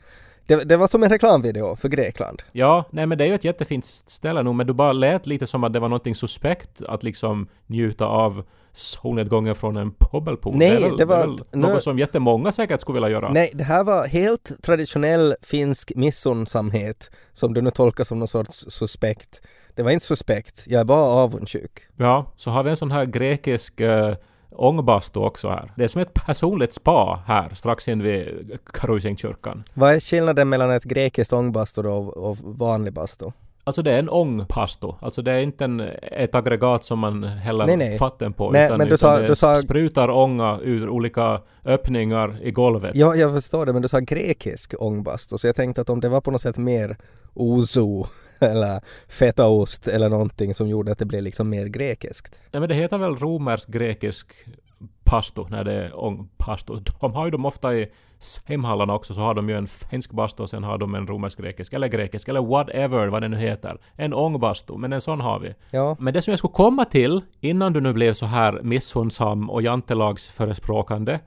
det, 0.50 0.64
det 0.64 0.78
var 0.78 0.88
som 0.88 1.04
en 1.04 1.10
reklamvideo 1.10 1.76
för 1.76 1.90
Grekland. 1.90 2.44
Ja, 2.52 2.86
nej 2.92 3.06
men 3.06 3.18
det 3.18 3.24
är 3.24 3.28
ju 3.28 3.36
ett 3.36 3.44
jättefint 3.44 3.86
ställe 3.86 4.44
nu 4.44 4.54
men 4.54 4.68
du 4.68 4.74
bara 4.74 4.92
lät 4.94 5.28
lite 5.28 5.48
som 5.48 5.64
att 5.64 5.74
det 5.74 5.80
var 5.80 5.90
någonting 5.90 6.16
suspekt 6.16 6.82
att 6.88 7.04
liksom 7.04 7.48
njuta 7.68 8.06
av 8.06 8.44
solnedgången 8.74 9.56
från 9.56 9.78
en 9.78 9.94
bubbelpool. 10.12 10.56
Nej, 10.58 10.70
det, 10.76 10.80
väl, 10.82 10.98
det 10.98 11.06
var- 11.06 11.18
det 11.18 11.28
väl 11.28 11.40
nu- 11.52 11.68
något 11.68 11.84
som 11.84 12.00
jättemånga 12.00 12.52
säkert 12.52 12.82
skulle 12.82 12.96
vilja 12.96 13.10
göra. 13.10 13.30
Nej, 13.34 13.52
det 13.54 13.64
här 13.64 13.84
var 13.84 14.08
helt 14.08 14.52
traditionell 14.64 15.36
finsk 15.42 15.92
missunnsamhet 15.96 17.12
som 17.34 17.54
du 17.54 17.62
nu 17.62 17.72
tolkar 17.72 18.04
som 18.04 18.20
någon 18.20 18.28
sorts 18.28 18.66
suspekt. 18.70 19.42
Det 19.76 19.84
var 19.84 19.92
inte 19.92 20.06
suspekt, 20.06 20.66
jag 20.68 20.80
är 20.82 20.86
bara 20.86 21.02
avundsjuk. 21.06 21.72
Ja, 21.98 22.34
så 22.38 22.52
har 22.52 22.64
vi 22.64 22.70
en 22.70 22.78
sån 22.78 22.92
här 22.92 23.06
grekisk 23.06 23.80
äh, 23.80 24.16
ångbastu 24.52 25.20
också 25.20 25.50
här. 25.50 25.72
Det 25.76 25.84
är 25.84 25.88
som 25.88 26.02
ett 26.02 26.14
personligt 26.14 26.74
spa 26.74 27.24
här 27.28 27.54
strax 27.54 27.88
in 27.88 28.04
vid 28.04 28.60
Vad 29.74 29.94
är 29.94 30.00
skillnaden 30.00 30.50
mellan 30.50 30.72
ett 30.72 30.84
grekiskt 30.84 31.34
ångbastu 31.34 31.82
och, 31.82 32.18
och 32.18 32.38
vanlig 32.42 32.94
bastu? 32.94 33.32
Alltså 33.70 33.82
det 33.82 33.92
är 33.92 34.00
en 34.00 34.10
ångpastu. 34.10 34.88
Alltså 35.00 35.22
det 35.22 35.32
är 35.32 35.40
inte 35.40 35.64
en, 35.66 35.80
ett 36.02 36.36
aggregat 36.36 36.84
som 36.84 37.00
man 37.00 37.24
häller 37.24 37.66
Nej, 37.66 37.78
nej. 37.78 37.98
vatten 37.98 38.34
på. 38.34 38.52
Nej, 38.52 38.66
utan, 38.66 38.78
men 38.78 38.88
du 38.88 38.94
utan 38.94 38.98
sa- 38.98 39.20
det 39.22 39.28
du 39.28 39.36
sa- 39.36 39.56
sprutar 39.56 40.10
ånga 40.10 40.60
ur 40.64 40.90
olika 40.90 41.42
öppningar 41.66 42.38
i 42.42 42.52
golvet. 42.52 42.96
Ja, 42.96 43.16
jag 43.16 43.34
förstår 43.34 43.66
det, 43.66 43.74
men 43.74 43.82
du 43.82 43.88
sa 43.88 44.00
grekisk 44.00 44.74
ångbastu, 44.80 45.38
så 45.38 45.48
jag 45.48 45.56
tänkte 45.56 45.82
att 45.82 45.90
om 45.90 46.00
det 46.00 46.10
var 46.10 46.22
på 46.22 46.32
något 46.32 46.42
sätt 46.42 46.58
mer 46.58 46.98
ouzo 47.34 48.06
eller 48.40 48.82
fetaost 49.10 49.88
eller 49.88 50.10
någonting 50.10 50.54
som 50.54 50.68
gjorde 50.68 50.92
att 50.92 51.00
det 51.00 51.06
blev 51.06 51.24
liksom 51.24 51.50
mer 51.50 51.66
grekiskt. 51.66 52.40
Nej, 52.52 52.60
men 52.60 52.70
det 52.70 52.76
heter 52.76 52.98
väl 52.98 53.16
romersk-grekisk 53.16 54.28
pastu 55.04 55.42
när 55.50 55.64
det 55.64 55.74
är 55.74 56.04
ångpastu. 56.06 56.74
De 57.02 57.14
har 57.14 57.26
ju 57.26 57.32
dem 57.32 57.46
ofta 57.46 57.74
i 57.76 57.88
simhallarna 58.20 58.94
också 58.96 59.14
så 59.14 59.22
har 59.22 59.34
de 59.34 59.50
ju 59.50 59.58
en 59.58 59.68
finsk 59.68 60.12
bastu 60.12 60.44
och 60.44 60.50
sen 60.50 60.64
har 60.64 60.78
de 60.78 60.96
en 60.96 61.08
romersk-grekisk 61.08 61.74
eller 61.74 61.88
grekisk 61.88 62.28
eller 62.28 62.42
whatever 62.42 63.08
vad 63.08 63.22
det 63.22 63.28
nu 63.28 63.38
heter. 63.38 63.78
En 63.96 64.14
ångbastu, 64.14 64.78
men 64.78 64.94
en 64.94 65.02
sån 65.02 65.22
har 65.22 65.40
vi. 65.40 65.54
Ja, 65.72 65.96
Men 66.00 66.14
det 66.14 66.22
som 66.22 66.32
jag 66.32 66.40
skulle 66.40 66.54
komma 66.54 66.86
till 66.86 67.22
innan 67.40 67.74
du 67.74 67.82
nu 67.82 67.94
blev 67.94 68.14
så 68.14 68.26
här 68.26 68.60
missunnsam 68.64 69.50
och 69.50 69.62
jantelagsförespråkande 69.62 71.20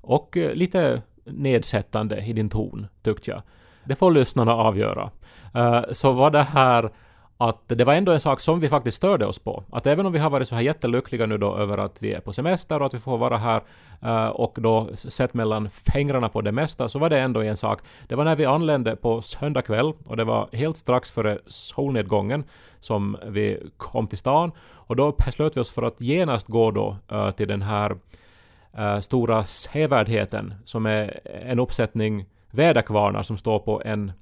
och 0.00 0.36
eh, 0.36 0.54
lite 0.54 1.02
nedsättande 1.24 2.20
i 2.20 2.32
din 2.32 2.48
ton, 2.48 2.86
tyckte 3.02 3.30
jag. 3.30 3.42
Det 3.84 3.94
får 3.94 4.10
lyssnarna 4.10 4.54
avgöra. 4.54 5.10
Eh, 5.54 5.80
Så 5.92 6.12
var 6.12 6.30
det 6.30 6.42
här 6.42 6.90
att 7.38 7.62
det 7.66 7.84
var 7.84 7.94
ändå 7.94 8.12
en 8.12 8.20
sak 8.20 8.40
som 8.40 8.60
vi 8.60 8.68
faktiskt 8.68 8.96
störde 8.96 9.26
oss 9.26 9.38
på. 9.38 9.64
Att 9.70 9.86
även 9.86 10.06
om 10.06 10.12
vi 10.12 10.18
har 10.18 10.30
varit 10.30 10.48
så 10.48 10.54
här 10.54 10.62
jättelyckliga 10.62 11.26
nu 11.26 11.38
då 11.38 11.56
över 11.56 11.78
att 11.78 12.02
vi 12.02 12.12
är 12.12 12.20
på 12.20 12.32
semester 12.32 12.80
och 12.80 12.86
att 12.86 12.94
vi 12.94 12.98
får 12.98 13.18
vara 13.18 13.36
här 13.36 13.62
eh, 14.02 14.26
och 14.26 14.58
då 14.60 14.88
sett 14.96 15.34
mellan 15.34 15.70
fingrarna 15.70 16.28
på 16.28 16.40
det 16.40 16.52
mesta 16.52 16.88
så 16.88 16.98
var 16.98 17.10
det 17.10 17.20
ändå 17.20 17.42
en 17.42 17.56
sak. 17.56 17.80
Det 18.08 18.14
var 18.14 18.24
när 18.24 18.36
vi 18.36 18.44
anlände 18.44 18.96
på 18.96 19.22
söndag 19.22 19.62
kväll 19.62 19.92
och 20.06 20.16
det 20.16 20.24
var 20.24 20.48
helt 20.52 20.76
strax 20.76 21.10
före 21.10 21.38
solnedgången 21.46 22.44
som 22.80 23.16
vi 23.26 23.70
kom 23.76 24.06
till 24.06 24.18
stan 24.18 24.52
och 24.72 24.96
då 24.96 25.12
beslöt 25.12 25.56
vi 25.56 25.60
oss 25.60 25.70
för 25.70 25.82
att 25.82 26.00
genast 26.00 26.46
gå 26.46 26.70
då 26.70 26.96
eh, 27.10 27.30
till 27.30 27.48
den 27.48 27.62
här 27.62 27.96
eh, 28.78 29.00
stora 29.00 29.44
sevärdheten 29.44 30.54
som 30.64 30.86
är 30.86 31.20
en 31.24 31.60
uppsättning 31.60 32.26
väderkvarnar 32.50 33.22
som 33.22 33.36
står 33.36 33.58
på 33.58 33.82
en 33.84 34.12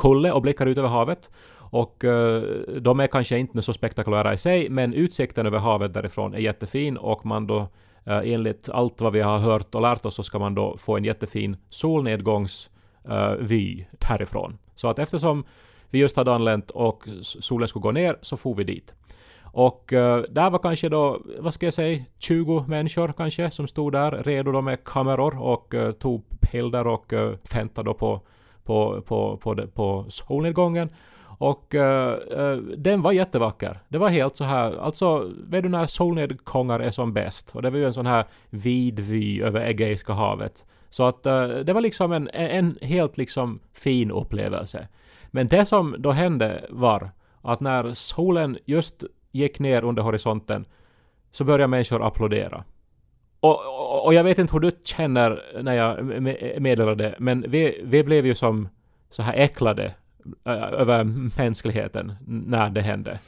kulle 0.00 0.32
och 0.32 0.42
blickar 0.42 0.66
ut 0.66 0.78
över 0.78 0.88
havet. 0.88 1.30
Och 1.70 2.04
eh, 2.04 2.42
de 2.80 3.00
är 3.00 3.06
kanske 3.06 3.38
inte 3.38 3.62
så 3.62 3.72
spektakulära 3.72 4.32
i 4.32 4.36
sig, 4.36 4.70
men 4.70 4.94
utsikten 4.94 5.46
över 5.46 5.58
havet 5.58 5.94
därifrån 5.94 6.34
är 6.34 6.38
jättefin 6.38 6.96
och 6.96 7.26
man 7.26 7.46
då 7.46 7.68
eh, 8.04 8.20
enligt 8.24 8.68
allt 8.68 9.00
vad 9.00 9.12
vi 9.12 9.20
har 9.20 9.38
hört 9.38 9.74
och 9.74 9.82
lärt 9.82 10.06
oss 10.06 10.14
så 10.14 10.22
ska 10.22 10.38
man 10.38 10.54
då 10.54 10.76
få 10.76 10.96
en 10.96 11.04
jättefin 11.04 11.56
solnedgångsvy 11.68 13.80
eh, 13.80 13.86
härifrån. 14.00 14.58
Så 14.74 14.88
att 14.88 14.98
eftersom 14.98 15.44
vi 15.90 15.98
just 15.98 16.16
hade 16.16 16.34
anlänt 16.34 16.70
och 16.70 17.08
solen 17.22 17.68
skulle 17.68 17.82
gå 17.82 17.92
ner 17.92 18.16
så 18.20 18.36
for 18.36 18.54
vi 18.54 18.64
dit. 18.64 18.94
Och 19.52 19.92
uh, 19.92 20.22
där 20.30 20.50
var 20.50 20.58
kanske 20.58 20.88
då, 20.88 21.20
vad 21.38 21.54
ska 21.54 21.66
jag 21.66 21.74
säga, 21.74 22.04
20 22.18 22.64
människor 22.68 23.12
kanske 23.16 23.50
som 23.50 23.68
stod 23.68 23.92
där 23.92 24.10
redo 24.10 24.52
då 24.52 24.60
med 24.60 24.84
kameror 24.84 25.42
och 25.42 25.74
uh, 25.74 25.92
tog 25.92 26.24
bilder 26.52 26.86
och 26.86 27.12
uh, 27.12 27.32
väntade 27.54 27.90
då 27.90 27.94
på, 27.94 28.20
på, 28.64 29.02
på, 29.06 29.36
på, 29.36 29.66
på 29.74 30.04
solnedgången. 30.08 30.88
Och 31.40 31.74
uh, 31.74 32.56
den 32.76 33.02
var 33.02 33.12
jättevacker. 33.12 33.78
Det 33.88 33.98
var 33.98 34.08
helt 34.08 34.36
så 34.36 34.44
här, 34.44 34.78
alltså 34.78 35.30
vet 35.48 35.62
du 35.62 35.68
när 35.68 35.86
solnedgångar 35.86 36.80
är 36.80 36.90
som 36.90 37.12
bäst? 37.12 37.54
Och 37.54 37.62
det 37.62 37.70
var 37.70 37.78
ju 37.78 37.84
en 37.84 37.92
sån 37.92 38.06
här 38.06 38.24
vid 38.50 39.00
vy 39.00 39.42
över 39.42 39.60
Egeiska 39.60 40.12
havet. 40.12 40.66
Så 40.88 41.04
att 41.04 41.26
uh, 41.26 41.48
det 41.48 41.72
var 41.72 41.80
liksom 41.80 42.12
en, 42.12 42.28
en 42.28 42.78
helt 42.82 43.16
liksom 43.16 43.60
fin 43.74 44.10
upplevelse. 44.10 44.88
Men 45.30 45.48
det 45.48 45.64
som 45.64 45.96
då 45.98 46.10
hände 46.10 46.64
var 46.70 47.10
att 47.42 47.60
när 47.60 47.92
solen 47.92 48.58
just 48.64 49.04
gick 49.30 49.58
ner 49.58 49.84
under 49.84 50.02
horisonten 50.02 50.64
så 51.30 51.44
började 51.44 51.66
människor 51.66 52.06
applådera. 52.06 52.64
Och, 53.40 53.58
och, 53.66 54.06
och 54.06 54.14
jag 54.14 54.24
vet 54.24 54.38
inte 54.38 54.52
hur 54.52 54.60
du 54.60 54.70
känner 54.84 55.42
när 55.62 55.74
jag 55.74 56.04
meddelar 56.04 56.60
meddelade 56.60 57.04
det, 57.04 57.14
men 57.18 57.44
vi, 57.48 57.80
vi 57.84 58.04
blev 58.04 58.26
ju 58.26 58.34
som 58.34 58.68
så 59.10 59.22
här 59.22 59.34
äcklade 59.34 59.94
över 60.44 61.04
mänskligheten 61.38 62.12
när 62.26 62.70
det 62.70 62.82
hände. 62.82 63.18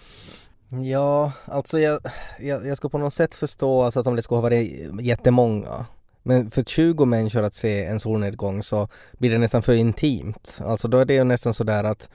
Ja, 0.83 1.33
alltså 1.45 1.79
jag, 1.79 2.01
jag, 2.41 2.67
jag 2.67 2.77
ska 2.77 2.89
på 2.89 2.99
något 2.99 3.15
sätt 3.15 3.35
förstå 3.35 3.83
alltså 3.83 4.01
att 4.01 4.07
om 4.07 4.17
det 4.17 4.23
skulle 4.23 4.37
ha 4.37 4.43
varit 4.43 4.91
jättemånga. 5.01 5.87
Men 6.23 6.51
för 6.51 6.63
20 6.63 7.05
människor 7.05 7.43
att 7.43 7.55
se 7.55 7.85
en 7.85 8.01
solnedgång 8.01 8.63
så 8.63 8.89
blir 9.13 9.31
det 9.31 9.39
nästan 9.39 9.63
för 9.63 9.73
intimt. 9.73 10.61
Alltså 10.65 10.89
då 10.89 10.99
är 10.99 11.05
det 11.05 11.15
ju 11.15 11.25
nästan 11.25 11.55
sådär 11.55 11.85
att, 11.85 12.11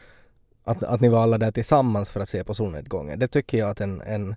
att, 0.64 0.84
att 0.84 1.02
ni 1.02 1.10
var 1.10 1.24
alla 1.24 1.38
där 1.38 1.52
tillsammans 1.52 2.12
för 2.12 2.20
att 2.20 2.28
se 2.28 2.44
på 2.44 2.54
solnedgången. 2.54 3.20
Det 3.20 3.28
tycker 3.28 3.58
jag 3.58 3.70
att 3.70 3.82
en, 3.82 4.02
en 4.02 4.36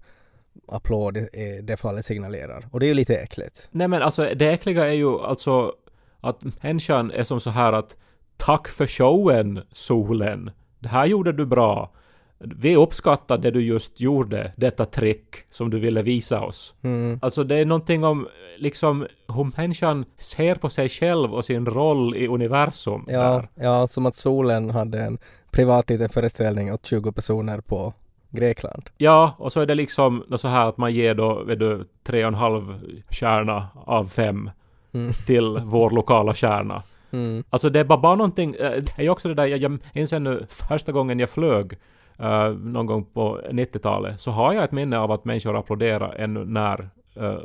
applåd 0.69 1.17
i 1.17 1.61
det 1.63 1.77
fallet 1.77 2.05
signalerar. 2.05 2.69
Och 2.71 2.81
det 2.81 2.87
är 2.87 2.89
ju 2.89 2.95
lite 2.95 3.17
äckligt. 3.17 3.69
Nej 3.71 3.89
men 3.89 4.03
alltså 4.03 4.29
det 4.37 4.49
äckliga 4.49 4.87
är 4.87 4.93
ju 4.93 5.19
alltså 5.19 5.73
att 6.21 6.63
människan 6.63 7.11
är 7.11 7.23
som 7.23 7.41
så 7.41 7.51
här 7.51 7.73
att 7.73 7.97
Tack 8.41 8.69
för 8.69 8.87
showen, 8.87 9.61
solen. 9.73 10.51
Det 10.79 10.89
här 10.89 11.07
gjorde 11.07 11.33
du 11.33 11.47
bra. 11.47 11.91
Vi 12.39 12.77
uppskattar 12.77 13.39
det 13.39 13.51
du 13.51 13.61
just 13.63 14.01
gjorde, 14.01 14.53
detta 14.57 14.85
trick 14.85 15.35
som 15.51 15.71
du 15.71 15.79
ville 15.79 16.03
visa 16.03 16.41
oss. 16.41 16.75
Mm. 16.83 17.19
Alltså 17.23 17.45
det 17.45 17.57
är 17.57 17.65
någonting 17.65 18.05
om 18.05 18.27
liksom 18.59 19.07
hur 19.29 19.57
människan 19.57 20.05
ser 20.19 20.55
på 20.55 20.71
sig 20.71 20.89
själv 20.89 21.35
och 21.35 21.45
sin 21.45 21.67
roll 21.67 22.17
i 22.17 22.29
universum. 22.29 23.05
Ja, 23.09 23.21
där. 23.23 23.49
ja, 23.55 23.87
som 23.87 24.07
att 24.07 24.15
solen 24.15 24.71
hade 24.71 25.01
en 25.03 25.19
privat 25.51 25.91
liten 25.91 26.09
föreställning 26.09 26.73
åt 26.73 26.87
20 26.87 27.13
personer 27.13 27.61
på 27.61 27.93
Grekland. 28.31 28.91
ja, 28.97 29.35
och 29.39 29.53
så 29.53 29.61
är 29.61 29.67
det 29.67 29.75
liksom 29.75 30.25
så 30.37 30.49
här 30.49 30.69
att 30.69 30.77
man 30.79 30.95
ger 30.95 31.15
då, 31.15 31.45
vet 31.45 31.59
du, 31.59 31.85
tre 32.07 32.25
och 32.25 32.29
en 32.29 32.35
halv 32.35 32.81
kärna 33.11 33.69
av 33.75 34.05
fem 34.05 34.51
Mm. 34.95 35.13
till 35.27 35.59
vår 35.65 35.91
lokala 35.91 36.35
kärna. 36.35 36.83
Mm. 37.11 37.45
Alltså 37.51 37.71
det 37.71 37.81
är 37.81 37.85
bara, 37.85 38.15
någonting, 38.15 38.55
eh, 38.55 38.83
det 38.97 38.99
är 38.99 39.11
också 39.11 39.29
det 39.29 39.35
där, 39.35 39.47
jag, 39.47 39.59
jag 39.59 39.79
inser 39.95 40.21
nu 40.21 40.47
första 40.69 40.93
gången 40.93 41.19
jag 41.19 41.31
flög 41.31 41.73
eh, 42.19 42.49
någon 42.51 42.87
gång 42.87 43.05
på 43.05 43.41
90-talet 43.51 44.21
så 44.21 44.31
har 44.31 44.53
jag 44.53 44.65
ett 44.65 44.73
minne 44.73 44.99
av 44.99 45.11
att 45.11 45.25
människor 45.25 45.59
applåderar 45.59 46.15
ännu 46.15 46.45
när 46.45 46.89
uh, 47.21 47.39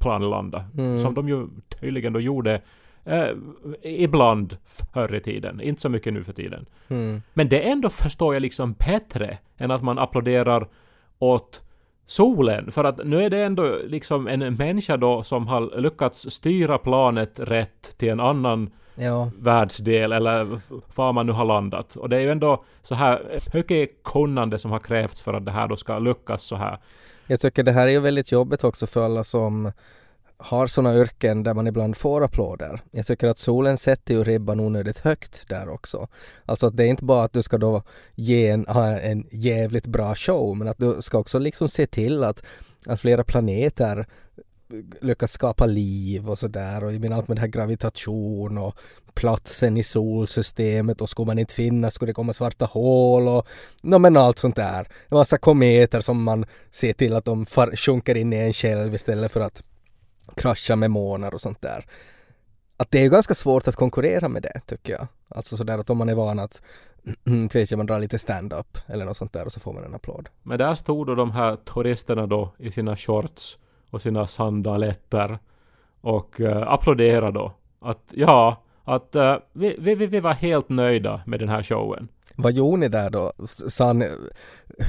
planen 0.00 0.30
landade. 0.30 0.64
Mm. 0.78 0.98
Som 0.98 1.14
de 1.14 1.28
ju 1.28 1.46
tydligen 1.80 2.12
då 2.12 2.20
gjorde 2.20 2.60
eh, 3.04 3.28
ibland 3.82 4.56
förr 4.92 5.14
i 5.14 5.20
tiden, 5.20 5.60
inte 5.60 5.80
så 5.80 5.88
mycket 5.88 6.12
nu 6.12 6.22
för 6.22 6.32
tiden. 6.32 6.66
Mm. 6.88 7.22
Men 7.34 7.48
det 7.48 7.60
ändå 7.60 7.88
förstår 7.88 8.34
jag 8.34 8.40
liksom 8.40 8.72
bättre 8.72 9.38
än 9.56 9.70
att 9.70 9.82
man 9.82 9.98
applåderar 9.98 10.68
åt 11.18 11.62
solen. 12.06 12.72
För 12.72 12.84
att 12.84 13.00
nu 13.04 13.22
är 13.22 13.30
det 13.30 13.44
ändå 13.44 13.76
liksom 13.86 14.28
en 14.28 14.54
människa 14.54 14.96
då 14.96 15.22
som 15.22 15.46
har 15.48 15.80
lyckats 15.80 16.30
styra 16.30 16.78
planet 16.78 17.40
rätt 17.40 17.98
till 17.98 18.08
en 18.08 18.20
annan 18.20 18.70
Ja, 18.98 19.30
världsdel 19.38 20.12
eller 20.12 20.60
var 20.96 21.12
man 21.12 21.26
nu 21.26 21.32
har 21.32 21.44
landat. 21.44 21.96
Och 21.96 22.08
det 22.08 22.16
är 22.16 22.20
ju 22.20 22.30
ändå 22.30 22.62
så 22.82 22.94
här 22.94 23.40
mycket 23.52 24.02
kunnande 24.02 24.58
som 24.58 24.70
har 24.70 24.78
krävts 24.78 25.22
för 25.22 25.34
att 25.34 25.44
det 25.44 25.50
här 25.50 25.68
då 25.68 25.76
ska 25.76 25.98
lyckas 25.98 26.42
så 26.42 26.56
här. 26.56 26.78
Jag 27.26 27.40
tycker 27.40 27.62
det 27.62 27.72
här 27.72 27.86
är 27.86 27.90
ju 27.90 28.00
väldigt 28.00 28.32
jobbigt 28.32 28.64
också 28.64 28.86
för 28.86 29.02
alla 29.02 29.24
som 29.24 29.72
har 30.38 30.66
sådana 30.66 30.96
yrken 30.96 31.42
där 31.42 31.54
man 31.54 31.66
ibland 31.66 31.96
får 31.96 32.24
applåder. 32.24 32.80
Jag 32.90 33.06
tycker 33.06 33.28
att 33.28 33.38
solen 33.38 33.76
sätter 33.76 34.14
ju 34.14 34.24
ribban 34.24 34.60
onödigt 34.60 34.98
högt 34.98 35.48
där 35.48 35.68
också. 35.68 36.08
Alltså 36.44 36.66
att 36.66 36.76
det 36.76 36.84
är 36.84 36.88
inte 36.88 37.04
bara 37.04 37.24
att 37.24 37.32
du 37.32 37.42
ska 37.42 37.58
då 37.58 37.82
ge 38.14 38.48
en, 38.48 38.66
ha 38.66 39.00
en 39.00 39.26
jävligt 39.30 39.86
bra 39.86 40.14
show 40.14 40.56
men 40.56 40.68
att 40.68 40.78
du 40.78 40.96
ska 41.00 41.18
också 41.18 41.38
liksom 41.38 41.68
se 41.68 41.86
till 41.86 42.24
att, 42.24 42.46
att 42.86 43.00
flera 43.00 43.24
planeter 43.24 44.06
lyckas 45.00 45.32
skapa 45.32 45.66
liv 45.66 46.30
och 46.30 46.38
sådär 46.38 46.84
och 46.84 46.92
jag 46.92 47.00
menar 47.00 47.16
allt 47.16 47.28
med 47.28 47.36
det 47.36 47.40
här 47.40 47.48
gravitation 47.48 48.58
och 48.58 48.78
platsen 49.14 49.76
i 49.76 49.82
solsystemet 49.82 51.00
och 51.00 51.08
skulle 51.08 51.26
man 51.26 51.38
inte 51.38 51.54
finnas 51.54 51.94
skulle 51.94 52.10
det 52.10 52.14
komma 52.14 52.32
svarta 52.32 52.64
hål 52.64 53.28
och 53.28 53.48
no, 53.82 53.98
men 53.98 54.16
allt 54.16 54.38
sånt 54.38 54.56
där. 54.56 54.88
En 55.08 55.16
massa 55.18 55.38
kometer 55.38 56.00
som 56.00 56.22
man 56.22 56.46
ser 56.70 56.92
till 56.92 57.12
att 57.12 57.24
de 57.24 57.46
far, 57.46 57.76
sjunker 57.76 58.14
in 58.14 58.32
i 58.32 58.36
en 58.36 58.52
själv 58.52 58.94
istället 58.94 59.32
för 59.32 59.40
att 59.40 59.62
krascha 60.36 60.76
med 60.76 60.90
månar 60.90 61.34
och 61.34 61.40
sånt 61.40 61.62
där. 61.62 61.86
Att 62.76 62.90
det 62.90 62.98
är 62.98 63.02
ju 63.02 63.10
ganska 63.10 63.34
svårt 63.34 63.68
att 63.68 63.76
konkurrera 63.76 64.28
med 64.28 64.42
det 64.42 64.60
tycker 64.66 64.92
jag. 64.92 65.06
Alltså 65.28 65.56
sådär 65.56 65.78
att 65.78 65.90
om 65.90 65.98
man 65.98 66.08
är 66.08 66.14
van 66.14 66.38
att 66.38 66.62
jag, 67.52 67.76
man 67.76 67.86
drar 67.86 68.00
lite 68.00 68.18
stand-up 68.18 68.78
eller 68.86 69.04
något 69.04 69.16
sånt 69.16 69.32
där 69.32 69.44
och 69.44 69.52
så 69.52 69.60
får 69.60 69.72
man 69.72 69.84
en 69.84 69.94
applåd. 69.94 70.28
Men 70.42 70.58
där 70.58 70.74
stod 70.74 71.06
då 71.06 71.14
de 71.14 71.30
här 71.30 71.56
turisterna 71.56 72.26
då 72.26 72.54
i 72.58 72.70
sina 72.70 72.96
shorts 72.96 73.58
och 73.90 74.02
sina 74.02 74.26
sandaletter 74.26 75.38
och 76.00 76.40
uh, 76.40 76.62
applåderade 76.62 77.32
då. 77.32 77.52
Att 77.80 78.02
ja, 78.10 78.62
att 78.84 79.16
uh, 79.16 79.36
vi, 79.52 79.76
vi, 79.78 79.94
vi 79.94 80.20
var 80.20 80.32
helt 80.32 80.68
nöjda 80.68 81.20
med 81.26 81.40
den 81.40 81.48
här 81.48 81.62
showen. 81.62 82.08
Vad 82.36 82.52
gjorde 82.52 82.76
ni 82.76 82.88
där 82.88 83.10
då? 83.10 83.32
Sa 83.46 83.92
ni, 83.92 84.08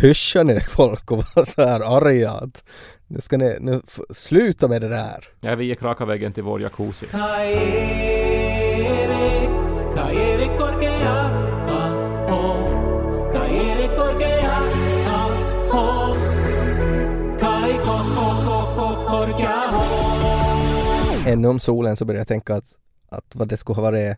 hyschade 0.01 0.53
ni 0.53 0.59
folk 0.69 1.11
och 1.11 1.17
var 1.17 1.45
så 1.45 1.61
här 1.61 1.97
arga 1.97 2.31
att 2.31 2.63
nu 3.07 3.21
ska 3.21 3.37
ni, 3.37 3.57
nu 3.59 3.81
sluta 4.09 4.67
med 4.67 4.81
det 4.81 4.87
där. 4.87 5.25
Ja, 5.39 5.55
vi 5.55 5.65
gick 5.65 5.81
raka 5.81 6.05
vägen 6.05 6.33
till 6.33 6.43
vår 6.43 6.61
jacuzzi. 6.61 7.05
Ännu 21.25 21.47
om 21.47 21.59
solen 21.59 21.95
så 21.95 22.05
börjar 22.05 22.19
jag 22.19 22.27
tänka 22.27 22.55
att, 22.55 22.73
att 23.09 23.35
vad 23.35 23.47
det 23.47 23.57
skulle 23.57 23.75
ha 23.75 23.83
varit 23.83 24.17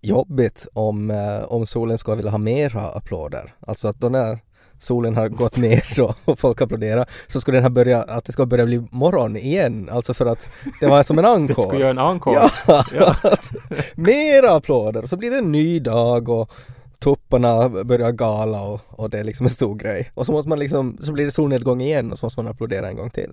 jobbigt 0.00 0.66
om, 0.72 1.10
eh, 1.10 1.42
om 1.42 1.66
solen 1.66 1.98
skulle 1.98 2.16
vilja 2.16 2.30
ha 2.30 2.38
mera 2.38 2.80
applåder. 2.80 3.54
Alltså 3.60 3.88
att 3.88 4.00
då 4.00 4.08
när 4.08 4.38
solen 4.82 5.16
har 5.16 5.28
gått 5.28 5.58
ner 5.58 5.84
då 5.96 6.14
och 6.24 6.38
folk 6.38 6.60
applåderar 6.60 7.06
så 7.26 7.40
skulle 7.40 7.56
den 7.56 7.62
här 7.62 7.70
börja, 7.70 8.02
att 8.02 8.24
det 8.24 8.32
ska 8.32 8.46
börja 8.46 8.64
bli 8.66 8.82
morgon 8.90 9.36
igen. 9.36 9.88
Alltså 9.92 10.14
för 10.14 10.26
att 10.26 10.48
det 10.80 10.86
var 10.86 11.02
som 11.02 11.18
en 11.18 11.24
encore. 11.24 11.62
skulle 11.62 11.80
göra 11.80 11.90
en 11.90 11.98
encore. 11.98 12.50
Ja, 12.66 12.84
Ja. 12.92 13.16
att 13.22 13.52
mera 13.94 14.54
applåder. 14.54 15.06
Så 15.06 15.16
blir 15.16 15.30
det 15.30 15.38
en 15.38 15.52
ny 15.52 15.80
dag 15.80 16.28
och 16.28 16.52
tupparna 16.98 17.68
börjar 17.68 18.12
gala 18.12 18.62
och, 18.62 18.80
och 18.86 19.10
det 19.10 19.18
är 19.18 19.24
liksom 19.24 19.46
en 19.46 19.50
stor 19.50 19.74
grej. 19.74 20.10
Och 20.14 20.26
så 20.26 20.32
måste 20.32 20.48
man 20.48 20.58
liksom, 20.58 20.98
så 21.00 21.12
blir 21.12 21.24
det 21.24 21.30
solnedgång 21.30 21.80
igen 21.80 22.12
och 22.12 22.18
så 22.18 22.26
måste 22.26 22.40
man 22.42 22.52
applådera 22.52 22.88
en 22.88 22.96
gång 22.96 23.10
till. 23.10 23.32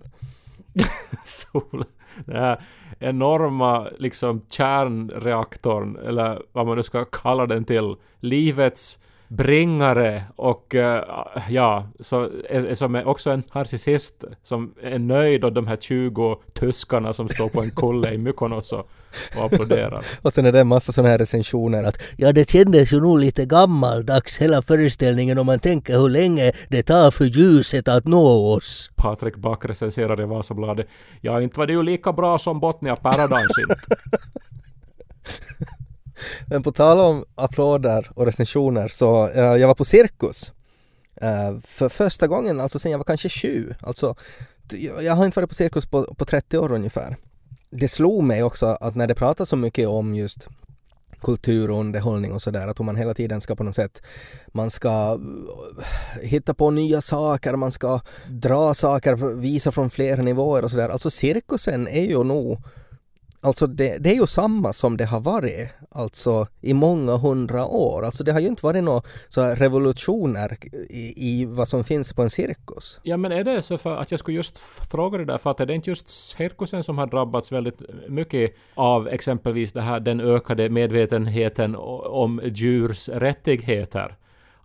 sol. 1.26 1.84
Den 2.26 2.36
här 2.36 2.62
enorma 3.00 3.88
liksom 3.98 4.42
kärnreaktorn, 4.50 5.98
eller 6.08 6.42
vad 6.52 6.68
man 6.68 6.78
nu 6.78 6.84
ska 6.84 7.06
kalla 7.06 7.46
den 7.46 7.64
till, 7.64 7.96
livets 8.20 9.00
bringare 9.30 10.24
och 10.36 10.76
eh, 10.76 11.04
ja, 11.50 11.88
så, 12.00 12.30
som 12.74 12.96
är 12.96 13.08
också 13.08 13.32
en 13.32 13.44
narcissist 13.54 14.24
som 14.44 14.74
är 14.82 15.00
nöjd 15.00 15.46
av 15.46 15.54
de 15.54 15.68
här 15.68 15.78
20 15.78 16.38
tyskarna 16.54 17.14
som 17.14 17.30
står 17.30 17.50
på 17.50 17.62
en 17.62 17.72
kulle 17.72 18.14
i 18.14 18.18
Mykonos 18.18 18.74
och, 18.74 18.90
och 19.38 19.46
applåderar. 19.46 20.06
Och 20.22 20.34
sen 20.34 20.46
är 20.46 20.52
det 20.52 20.60
en 20.60 20.68
massa 20.68 20.92
sådana 20.92 21.10
här 21.10 21.18
recensioner 21.18 21.84
att 21.84 22.02
Ja, 22.18 22.32
det 22.32 22.50
kändes 22.50 22.94
ju 22.94 23.02
nog 23.02 23.20
lite 23.20 23.46
gammaldags 23.46 24.38
hela 24.38 24.62
föreställningen 24.62 25.38
om 25.38 25.46
man 25.46 25.60
tänker 25.60 25.98
hur 25.98 26.10
länge 26.10 26.52
det 26.70 26.84
tar 26.84 27.12
för 27.12 27.26
ljuset 27.26 27.88
att 27.88 28.06
nå 28.06 28.56
oss. 28.56 28.92
Patrik 28.96 29.36
Back 29.36 29.66
recenserar 29.66 30.22
i 30.22 30.26
Vasabladet. 30.26 30.88
Ja, 31.22 31.42
inte 31.42 31.60
var 31.60 31.68
det 31.68 31.74
ju 31.74 31.84
lika 31.84 32.14
bra 32.14 32.38
som 32.38 32.60
Botnia 32.60 32.96
Paradise 32.96 33.62
inte. 33.62 33.76
Men 36.48 36.64
på 36.64 36.72
tal 36.72 37.00
om 37.00 37.26
applåder 37.36 38.12
och 38.16 38.26
recensioner 38.26 38.88
så 38.88 39.28
eh, 39.28 39.44
jag 39.44 39.68
var 39.68 39.76
på 39.76 39.86
cirkus 39.86 40.52
eh, 41.22 41.60
för 41.64 41.90
första 41.90 42.28
gången, 42.28 42.60
alltså 42.60 42.80
sen 42.80 42.92
jag 42.92 43.00
var 43.00 43.06
kanske 43.06 43.30
sju. 43.30 43.74
Alltså, 43.82 44.16
jag 45.02 45.16
har 45.16 45.26
inte 45.26 45.40
varit 45.40 45.50
på 45.50 45.56
cirkus 45.56 45.86
på, 45.86 46.16
på 46.16 46.26
30 46.26 46.58
år 46.58 46.72
ungefär. 46.72 47.16
Det 47.72 47.88
slog 47.88 48.24
mig 48.24 48.44
också 48.44 48.66
att 48.66 48.96
när 48.96 49.08
det 49.08 49.16
pratas 49.16 49.50
så 49.50 49.56
mycket 49.56 49.88
om 49.88 50.16
just 50.16 50.48
kultur 51.22 51.72
och 51.72 51.80
underhållning 51.80 52.32
och 52.32 52.42
sådär, 52.42 52.68
att 52.68 52.80
om 52.80 52.86
man 52.86 52.96
hela 52.96 53.14
tiden 53.14 53.42
ska 53.42 53.56
på 53.56 53.64
något 53.64 53.76
sätt, 53.76 54.02
man 54.48 54.70
ska 54.70 55.20
eh, 56.20 56.22
hitta 56.22 56.54
på 56.54 56.72
nya 56.72 57.02
saker, 57.02 57.56
man 57.56 57.72
ska 57.72 58.02
dra 58.30 58.74
saker, 58.74 59.36
visa 59.36 59.72
från 59.72 59.90
flera 59.90 60.22
nivåer 60.22 60.64
och 60.64 60.72
sådär. 60.72 60.90
Alltså 60.90 61.10
cirkusen 61.10 61.88
är 61.88 62.06
ju 62.06 62.24
nog 62.24 62.62
Alltså 63.42 63.68
det, 63.68 63.98
det 63.98 64.10
är 64.10 64.16
ju 64.16 64.28
samma 64.28 64.74
som 64.74 64.98
det 64.98 65.06
har 65.06 65.20
varit 65.20 65.70
alltså 65.92 66.48
i 66.62 66.74
många 66.74 67.18
hundra 67.18 67.66
år. 67.66 68.06
Alltså 68.06 68.24
det 68.24 68.32
har 68.32 68.40
ju 68.40 68.48
inte 68.48 68.66
varit 68.66 68.84
några 68.84 69.02
så 69.30 69.44
revolutioner 69.44 70.58
i, 70.90 71.14
i 71.32 71.46
vad 71.46 71.68
som 71.68 71.84
finns 71.84 72.14
på 72.14 72.22
en 72.22 72.30
cirkus. 72.30 73.00
Ja 73.04 73.18
men 73.18 73.32
är 73.32 73.44
det 73.44 73.62
så 73.62 73.78
för 73.78 73.96
att 73.96 74.12
jag 74.12 74.20
skulle 74.20 74.38
just 74.38 74.58
fråga 74.92 75.18
det 75.18 75.26
där 75.26 75.38
för 75.38 75.52
att 75.52 75.60
är 75.60 75.66
det 75.66 75.76
inte 75.76 75.90
just 75.90 76.10
cirkusen 76.10 76.84
som 76.84 76.98
har 76.98 77.08
drabbats 77.08 77.52
väldigt 77.52 77.82
mycket 78.08 78.54
av 78.76 79.08
exempelvis 79.08 79.74
det 79.74 79.82
här 79.82 80.00
den 80.00 80.20
ökade 80.20 80.70
medvetenheten 80.70 81.76
om 81.76 82.42
djurs 82.44 83.10
rättigheter? 83.10 84.16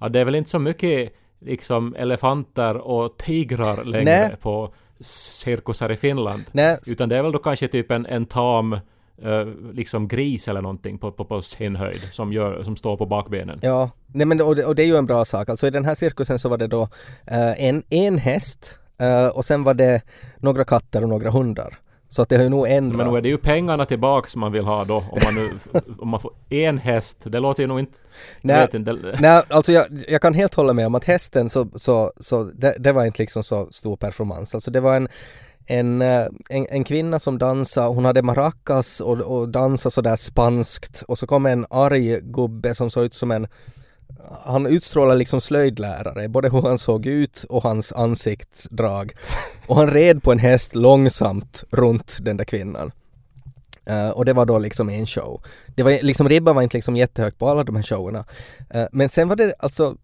Ja, 0.01 0.09
det 0.09 0.21
är 0.21 0.25
väl 0.25 0.35
inte 0.35 0.51
så 0.51 0.59
mycket 0.59 1.13
liksom 1.41 1.95
elefanter 1.99 2.77
och 2.77 3.17
tigrar 3.17 3.85
längre 3.85 4.29
Nej. 4.29 4.37
på 4.41 4.75
cirkusar 5.01 5.93
i 5.93 5.97
Finland. 5.97 6.43
Nej, 6.53 6.79
Utan 6.91 7.09
det 7.09 7.17
är 7.19 7.23
väl 7.23 7.33
då 7.33 7.39
kanske 7.39 7.69
typ 7.69 7.91
en, 7.91 8.07
en 8.07 8.27
tam 8.27 8.73
eh, 9.23 9.47
liksom 9.73 10.09
gris 10.09 10.49
eller 10.49 10.63
någonting 10.63 10.99
på, 10.99 11.11
på, 11.13 11.25
på 11.25 11.43
sin 11.43 11.77
höjd 11.77 12.01
som, 12.13 12.33
gör, 12.33 12.63
som 12.63 12.77
står 12.77 12.97
på 12.97 13.07
bakbenen. 13.07 13.59
ja, 13.63 13.91
nej 14.07 14.27
men 14.27 14.41
och 14.41 14.57
det, 14.57 14.65
och 14.65 14.75
det 14.75 14.83
är 14.83 14.87
ju 14.87 14.97
en 14.97 15.07
bra 15.07 15.25
sak. 15.25 15.49
Alltså 15.49 15.67
i 15.67 15.71
den 15.71 15.85
här 15.85 15.95
cirkusen 15.95 16.39
så 16.39 16.49
var 16.49 16.59
det 16.59 16.67
då 16.67 16.83
eh, 17.27 17.65
en, 17.65 17.83
en 17.91 18.19
häst 18.19 18.79
eh, 19.01 19.27
och 19.27 19.45
sen 19.45 19.65
var 19.65 19.75
det 19.75 20.03
några 20.39 20.65
katter 20.65 21.03
och 21.03 21.09
några 21.09 21.31
hundar. 21.31 21.79
Så 22.15 22.23
att 22.23 22.29
det 22.29 22.37
har 22.37 22.43
ju 22.43 22.49
nog 22.49 22.69
ändrat. 22.69 22.97
Men 22.97 23.11
nu 23.11 23.19
är 23.19 23.23
det 23.23 23.29
ju 23.29 23.39
pengarna 23.39 23.87
tillbaks 23.87 24.37
man 24.37 24.53
vill 24.53 24.65
ha 24.65 24.85
då 24.85 24.97
om 24.97 25.19
man 25.25 25.35
nu 25.35 25.49
om 25.99 26.09
man 26.09 26.21
får 26.21 26.33
en 26.49 26.79
häst. 26.79 27.21
Det 27.25 27.41
låter 27.41 27.63
ju 27.63 27.67
nog 27.67 27.79
inte... 27.79 27.99
Nej. 28.41 28.69
Inte. 28.73 28.93
Nej, 29.21 29.43
alltså 29.49 29.73
jag, 29.73 29.85
jag 30.09 30.23
kan 30.23 30.35
helt 30.35 30.55
hålla 30.55 30.73
med 30.73 30.87
om 30.87 30.95
att 30.95 31.05
hästen 31.05 31.49
så, 31.49 31.69
så, 31.75 32.13
så 32.17 32.45
det, 32.45 32.77
det 32.79 32.93
var 32.93 33.05
inte 33.05 33.23
liksom 33.23 33.43
så 33.43 33.69
stor 33.71 33.97
performance. 33.97 34.57
Alltså 34.57 34.71
det 34.71 34.81
var 34.81 34.97
en, 34.97 35.09
en, 35.67 36.03
eh, 36.03 36.27
en, 36.49 36.67
en 36.71 36.85
kvinna 36.85 37.19
som 37.19 37.39
dansade, 37.39 37.89
hon 37.89 38.05
hade 38.05 38.23
maracas 38.23 39.01
och, 39.01 39.21
och 39.21 39.49
dansade 39.49 39.93
sådär 39.93 40.17
spanskt 40.17 41.05
och 41.09 41.19
så 41.19 41.27
kom 41.27 41.47
en 41.47 41.67
arg 41.71 42.21
gubbe 42.21 42.75
som 42.75 42.91
såg 42.91 43.05
ut 43.05 43.15
som 43.15 43.31
en 43.31 43.47
han 44.45 44.67
utstrålade 44.67 45.19
liksom 45.19 45.41
slöjdlärare, 45.41 46.29
både 46.29 46.51
hur 46.51 46.63
han 46.63 46.79
såg 46.79 47.07
ut 47.07 47.45
och 47.49 47.63
hans 47.63 47.93
ansiktsdrag. 47.93 49.13
Och 49.67 49.77
han 49.77 49.91
red 49.91 50.23
på 50.23 50.33
en 50.33 50.39
häst 50.39 50.75
långsamt 50.75 51.65
runt 51.71 52.19
den 52.21 52.37
där 52.37 52.45
kvinnan. 52.45 52.93
Uh, 53.91 54.09
och 54.09 54.25
det 54.25 54.33
var 54.33 54.47
då 54.47 54.59
liksom 54.59 54.91
en 54.91 55.07
show. 55.07 55.43
Det 55.67 55.83
var 55.83 56.03
liksom, 56.03 56.29
ribban 56.29 56.55
var 56.55 56.63
inte 56.63 56.77
liksom 56.77 56.97
jättehögt 56.97 57.39
på 57.39 57.49
alla 57.49 57.65
de 57.65 57.77
här 57.77 57.83
showerna. 57.83 58.25
Uh, 58.75 58.87
men 58.93 59.09
sen 59.09 59.29
var 59.29 59.37
det 59.37 59.55
alltså, 59.59 59.97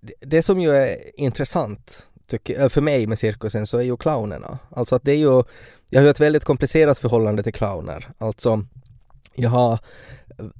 det, 0.00 0.14
det 0.20 0.42
som 0.42 0.60
ju 0.60 0.76
är 0.76 1.20
intressant 1.20 2.08
tycker, 2.26 2.60
eh, 2.60 2.68
för 2.68 2.80
mig 2.80 3.06
med 3.06 3.18
cirkusen 3.18 3.66
så 3.66 3.78
är 3.78 3.82
ju 3.82 3.96
clownerna. 3.96 4.58
Alltså 4.70 4.96
att 4.96 5.02
det 5.02 5.12
är 5.12 5.16
ju, 5.16 5.42
jag 5.90 6.00
har 6.00 6.04
ju 6.04 6.10
ett 6.10 6.20
väldigt 6.20 6.44
komplicerat 6.44 6.98
förhållande 6.98 7.42
till 7.42 7.52
clowner. 7.52 8.08
Alltså, 8.18 8.66
jag 9.36 9.50
har 9.50 9.78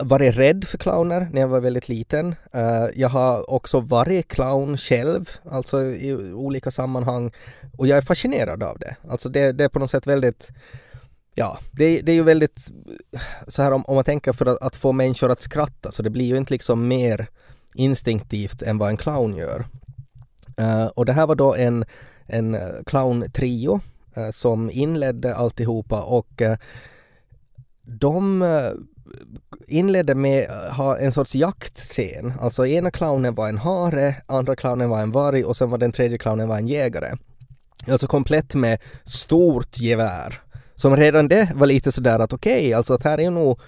varit 0.04 0.36
rädd 0.36 0.64
för 0.64 0.78
clowner 0.78 1.28
när 1.32 1.40
jag 1.40 1.48
var 1.48 1.60
väldigt 1.60 1.88
liten. 1.88 2.34
Eh, 2.52 2.86
jag 2.94 3.08
har 3.08 3.50
också 3.50 3.80
varit 3.80 4.28
clown 4.28 4.76
själv, 4.76 5.30
alltså 5.50 5.82
i 5.82 6.14
olika 6.34 6.70
sammanhang. 6.70 7.32
Och 7.78 7.86
jag 7.86 7.98
är 7.98 8.02
fascinerad 8.02 8.62
av 8.62 8.78
det. 8.78 8.96
Alltså 9.10 9.28
det, 9.28 9.52
det 9.52 9.64
är 9.64 9.68
på 9.68 9.78
något 9.78 9.90
sätt 9.90 10.06
väldigt 10.06 10.52
Ja, 11.36 11.58
det, 11.72 12.00
det 12.00 12.12
är 12.12 12.16
ju 12.16 12.22
väldigt 12.22 12.70
eh, 13.12 13.20
så 13.48 13.62
här 13.62 13.72
om, 13.72 13.84
om 13.84 13.94
man 13.94 14.04
tänker 14.04 14.32
för 14.32 14.46
att, 14.46 14.62
att 14.62 14.76
få 14.76 14.92
människor 14.92 15.30
att 15.30 15.40
skratta 15.40 15.92
så 15.92 16.02
det 16.02 16.10
blir 16.10 16.24
ju 16.24 16.36
inte 16.36 16.52
liksom 16.52 16.88
mer 16.88 17.26
instinktivt 17.74 18.62
än 18.62 18.78
vad 18.78 18.88
en 18.88 18.96
clown 18.96 19.36
gör. 19.36 19.64
Uh, 20.60 20.86
och 20.86 21.06
det 21.06 21.12
här 21.12 21.26
var 21.26 21.34
då 21.34 21.54
en, 21.54 21.84
en 22.26 22.58
clown-trio 22.86 23.80
som 24.30 24.70
inledde 24.70 25.34
alltihopa 25.34 26.02
och 26.02 26.40
uh, 26.40 26.56
de 27.84 28.42
eh, 28.42 28.72
inledde 29.68 30.14
med 30.14 30.50
att 30.50 30.76
ha 30.76 30.98
en 30.98 31.12
sorts 31.12 31.34
jaktscen. 31.34 32.32
Alltså 32.40 32.66
ena 32.66 32.90
clownen 32.90 33.34
var 33.34 33.48
en 33.48 33.58
hare, 33.58 34.14
andra 34.26 34.56
clownen 34.56 34.90
var 34.90 35.02
en 35.02 35.10
varg 35.10 35.44
och 35.44 35.56
sen 35.56 35.70
var 35.70 35.78
den 35.78 35.92
tredje 35.92 36.18
clownen 36.18 36.48
var 36.48 36.56
en 36.56 36.66
jägare. 36.66 37.16
Alltså 37.90 38.06
komplett 38.06 38.54
med 38.54 38.78
stort 39.04 39.80
gevär. 39.80 40.40
Som 40.74 40.96
redan 40.96 41.28
det 41.28 41.52
var 41.54 41.66
lite 41.66 41.92
sådär 41.92 42.18
att 42.18 42.32
okej, 42.32 42.74
alltså 42.74 42.94
att 42.94 43.02
här 43.02 43.18
är 43.18 43.22
ju 43.22 43.30
nog 43.30 43.60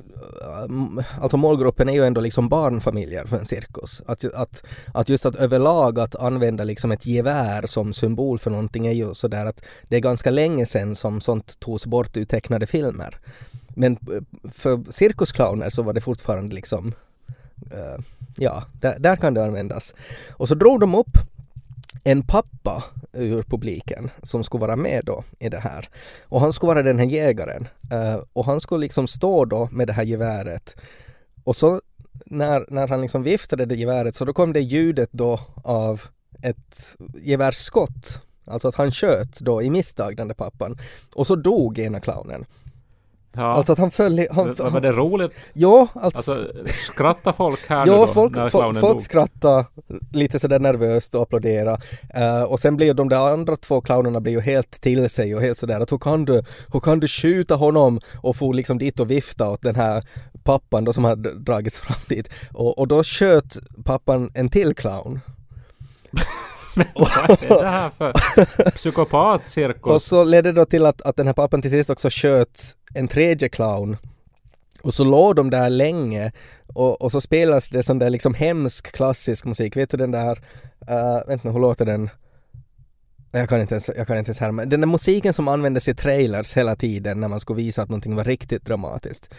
eh, 0.00 1.04
Alltså 1.20 1.36
målgruppen 1.36 1.88
är 1.88 1.92
ju 1.92 2.04
ändå 2.04 2.20
liksom 2.20 2.48
barnfamiljer 2.48 3.24
för 3.24 3.38
en 3.38 3.46
cirkus. 3.46 4.02
Att, 4.06 4.24
att, 4.34 4.64
att 4.94 5.08
just 5.08 5.26
att 5.26 5.36
överlag 5.36 5.98
att 5.98 6.16
använda 6.16 6.64
liksom 6.64 6.92
ett 6.92 7.06
gevär 7.06 7.66
som 7.66 7.92
symbol 7.92 8.38
för 8.38 8.50
någonting 8.50 8.86
är 8.86 8.92
ju 8.92 9.14
sådär 9.14 9.46
att 9.46 9.64
det 9.88 9.96
är 9.96 10.00
ganska 10.00 10.30
länge 10.30 10.66
sedan 10.66 10.94
som 10.94 11.20
sånt 11.20 11.60
togs 11.60 11.86
bort 11.86 12.16
ur 12.16 12.24
tecknade 12.24 12.66
filmer. 12.66 13.18
Men 13.76 13.92
eh, 13.92 14.48
för 14.50 14.92
cirkusclowner 14.92 15.70
så 15.70 15.82
var 15.82 15.92
det 15.92 16.00
fortfarande 16.00 16.54
liksom, 16.54 16.92
uh, 17.72 18.04
ja, 18.36 18.64
där, 18.80 18.98
där 18.98 19.16
kan 19.16 19.34
det 19.34 19.44
användas. 19.44 19.94
Och 20.30 20.48
så 20.48 20.54
drog 20.54 20.80
de 20.80 20.94
upp 20.94 21.18
en 22.04 22.22
pappa 22.22 22.84
ur 23.12 23.42
publiken 23.42 24.10
som 24.22 24.44
skulle 24.44 24.60
vara 24.60 24.76
med 24.76 25.04
då 25.04 25.24
i 25.38 25.48
det 25.48 25.58
här. 25.58 25.88
Och 26.24 26.40
han 26.40 26.52
skulle 26.52 26.68
vara 26.68 26.82
den 26.82 26.98
här 26.98 27.06
jägaren. 27.06 27.68
Uh, 27.92 28.22
och 28.32 28.44
han 28.44 28.60
skulle 28.60 28.80
liksom 28.80 29.08
stå 29.08 29.44
då 29.44 29.68
med 29.72 29.86
det 29.86 29.92
här 29.92 30.04
geväret. 30.04 30.76
Och 31.44 31.56
så 31.56 31.80
när, 32.26 32.66
när 32.68 32.88
han 32.88 33.00
liksom 33.00 33.22
viftade 33.22 33.66
det 33.66 33.74
geväret 33.74 34.14
så 34.14 34.24
då 34.24 34.32
kom 34.32 34.52
det 34.52 34.60
ljudet 34.60 35.08
då 35.12 35.40
av 35.64 36.02
ett 36.42 36.96
gevärsskott. 37.14 38.20
Alltså 38.46 38.68
att 38.68 38.74
han 38.74 38.92
sköt 38.92 39.40
då 39.40 39.62
i 39.62 39.70
misstag 39.70 40.16
den 40.16 40.28
där 40.28 40.34
pappan. 40.34 40.78
Och 41.14 41.26
så 41.26 41.36
dog 41.36 41.78
ena 41.78 42.00
clownen. 42.00 42.44
Ja. 43.36 43.42
Alltså 43.42 43.72
att 43.72 43.78
han 43.78 43.90
föll 43.90 44.20
i... 44.20 44.26
Han, 44.30 44.54
var, 44.58 44.80
det 44.80 44.92
roligt? 44.92 45.32
Ja, 45.52 45.88
alltså... 45.94 46.32
Alltså, 46.32 46.48
skrattar 46.66 47.32
folk 47.32 47.68
här 47.68 47.86
nu 47.86 47.92
Ja, 47.92 47.98
då, 47.98 48.06
folk, 48.06 48.36
när 48.36 48.48
folk, 48.48 48.80
folk 48.80 49.02
skrattade 49.02 49.64
lite 50.12 50.38
sådär 50.38 50.58
nervöst 50.58 51.14
och 51.14 51.22
applåderade. 51.22 51.78
Eh, 52.14 52.42
och 52.42 52.60
sen 52.60 52.76
blev 52.76 52.94
de 52.94 53.08
där 53.08 53.32
andra 53.32 53.56
två 53.56 53.80
clownerna 53.80 54.20
blev 54.20 54.34
ju 54.34 54.40
helt 54.40 54.80
till 54.80 55.08
sig 55.08 55.34
och 55.34 55.40
helt 55.40 55.58
sådär 55.58 55.80
att 55.80 55.92
hur 55.92 55.98
kan 55.98 56.24
du, 56.24 56.42
hur 56.72 56.80
kan 56.80 57.00
du 57.00 57.08
skjuta 57.08 57.54
honom 57.54 58.00
och 58.20 58.36
få 58.36 58.52
liksom 58.52 58.78
dit 58.78 59.00
och 59.00 59.10
vifta 59.10 59.50
åt 59.50 59.62
den 59.62 59.76
här 59.76 60.04
pappan 60.44 60.84
då 60.84 60.92
som 60.92 61.04
hade 61.04 61.34
dragits 61.34 61.80
fram 61.80 62.00
dit. 62.08 62.30
Och, 62.52 62.78
och 62.78 62.88
då 62.88 63.04
sköt 63.04 63.56
pappan 63.84 64.30
en 64.34 64.48
till 64.48 64.74
clown. 64.74 65.20
Vad 66.76 67.30
är 67.42 67.62
det 67.62 67.70
här 67.70 67.90
för 67.90 68.12
Och 68.66 68.74
psykopatcirkus? 68.74 70.04
så 70.04 70.24
ledde 70.24 70.52
det 70.52 70.60
då 70.60 70.64
till 70.64 70.86
att, 70.86 71.02
att 71.02 71.16
den 71.16 71.26
här 71.26 71.34
pappan 71.34 71.62
till 71.62 71.70
sist 71.70 71.90
också 71.90 72.08
sköt 72.10 72.60
en 72.94 73.08
tredje 73.08 73.48
clown. 73.48 73.96
Och 74.82 74.94
så 74.94 75.04
låg 75.04 75.36
de 75.36 75.50
där 75.50 75.70
länge 75.70 76.32
och, 76.74 77.02
och 77.02 77.12
så 77.12 77.20
spelas 77.20 77.68
det 77.68 77.82
sån 77.82 77.98
där 77.98 78.10
liksom 78.10 78.34
hemsk 78.34 78.92
klassisk 78.92 79.44
musik. 79.44 79.76
Vet 79.76 79.90
du 79.90 79.96
den 79.96 80.10
där, 80.10 80.38
uh, 80.90 81.26
vänta 81.26 81.48
nu, 81.48 81.50
hur 81.50 81.60
låter 81.60 81.84
den? 81.84 82.10
Jag 83.36 83.48
kan 83.48 83.60
inte 83.60 83.74
ens, 83.74 83.90
jag 83.96 84.06
kan 84.06 84.18
inte 84.18 84.28
ens 84.28 84.40
härma. 84.40 84.64
Den 84.64 84.80
där 84.80 84.86
musiken 84.86 85.32
som 85.32 85.48
användes 85.48 85.88
i 85.88 85.94
trailers 85.94 86.56
hela 86.56 86.76
tiden 86.76 87.20
när 87.20 87.28
man 87.28 87.40
skulle 87.40 87.56
visa 87.56 87.82
att 87.82 87.88
någonting 87.88 88.16
var 88.16 88.24
riktigt 88.24 88.64
dramatiskt. 88.64 89.34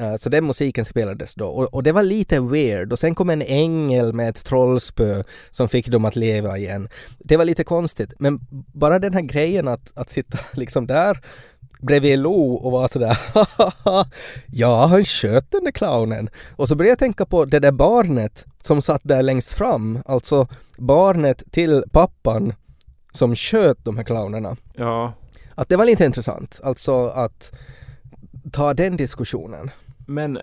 Uh, 0.00 0.16
så 0.16 0.28
den 0.28 0.46
musiken 0.46 0.84
spelades 0.84 1.34
då 1.34 1.46
och, 1.46 1.74
och 1.74 1.82
det 1.82 1.92
var 1.92 2.02
lite 2.02 2.40
weird 2.40 2.92
och 2.92 2.98
sen 2.98 3.14
kom 3.14 3.30
en 3.30 3.42
ängel 3.42 4.12
med 4.12 4.28
ett 4.28 4.44
trollspö 4.44 5.22
som 5.50 5.68
fick 5.68 5.88
dem 5.88 6.04
att 6.04 6.16
leva 6.16 6.58
igen. 6.58 6.88
Det 7.18 7.36
var 7.36 7.44
lite 7.44 7.64
konstigt 7.64 8.14
men 8.18 8.40
bara 8.72 8.98
den 8.98 9.14
här 9.14 9.20
grejen 9.20 9.68
att, 9.68 9.92
att 9.98 10.08
sitta 10.08 10.38
liksom 10.54 10.86
där 10.86 11.18
bredvid 11.80 12.18
Lo 12.18 12.54
och 12.54 12.72
vara 12.72 12.88
sådär 12.88 13.18
ja 14.46 14.86
han 14.86 15.04
sköt 15.04 15.50
den 15.50 15.64
där 15.64 15.72
clownen. 15.72 16.30
Och 16.56 16.68
så 16.68 16.76
började 16.76 16.90
jag 16.90 16.98
tänka 16.98 17.26
på 17.26 17.44
det 17.44 17.58
där 17.58 17.72
barnet 17.72 18.46
som 18.62 18.82
satt 18.82 19.00
där 19.04 19.22
längst 19.22 19.52
fram, 19.52 20.02
alltså 20.06 20.48
barnet 20.78 21.52
till 21.52 21.84
pappan 21.92 22.52
som 23.12 23.36
sköt 23.36 23.84
de 23.84 23.96
här 23.96 24.04
clownerna. 24.04 24.56
Ja, 24.74 25.12
Att 25.54 25.68
det 25.68 25.76
var 25.76 25.84
lite 25.84 26.04
intressant, 26.04 26.60
alltså 26.64 27.06
att 27.06 27.52
ta 28.52 28.74
den 28.74 28.96
diskussionen. 28.96 29.70
men 30.06 30.38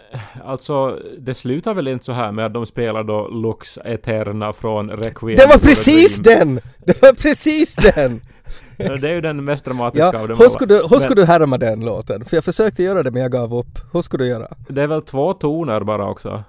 alltså 0.45 0.99
det 1.19 1.33
slutar 1.35 1.73
väl 1.73 1.87
inte 1.87 2.05
så 2.05 2.11
här 2.11 2.31
med 2.31 2.45
att 2.45 2.53
de 2.53 2.65
spelar 2.65 3.03
då 3.03 3.27
Lux 3.27 3.77
Eterna 3.85 4.53
från 4.53 4.89
Requiem? 4.89 5.35
Det 5.37 5.47
var 5.47 5.57
precis 5.57 6.17
den! 6.17 6.59
Det 6.85 7.01
var 7.01 7.13
precis 7.13 7.75
den! 7.75 8.21
Det 8.77 9.03
är 9.03 9.13
ju 9.13 9.21
den 9.21 9.43
mest 9.45 9.65
dramatiska 9.65 10.09
Ja, 10.13 10.19
av 10.21 10.27
dem 10.27 10.37
hur 10.39 10.49
skulle, 10.49 10.73
hur 10.73 10.99
skulle 10.99 11.21
du 11.21 11.25
härma 11.25 11.57
den 11.57 11.85
låten? 11.85 12.25
För 12.25 12.37
jag 12.37 12.43
försökte 12.43 12.83
göra 12.83 13.03
det 13.03 13.11
men 13.11 13.21
jag 13.21 13.31
gav 13.31 13.55
upp. 13.55 13.79
Hur 13.93 14.01
skulle 14.01 14.23
du 14.23 14.27
göra? 14.29 14.47
Det 14.69 14.81
är 14.81 14.87
väl 14.87 15.01
två 15.01 15.33
toner 15.33 15.81
bara 15.81 16.09
också? 16.09 16.43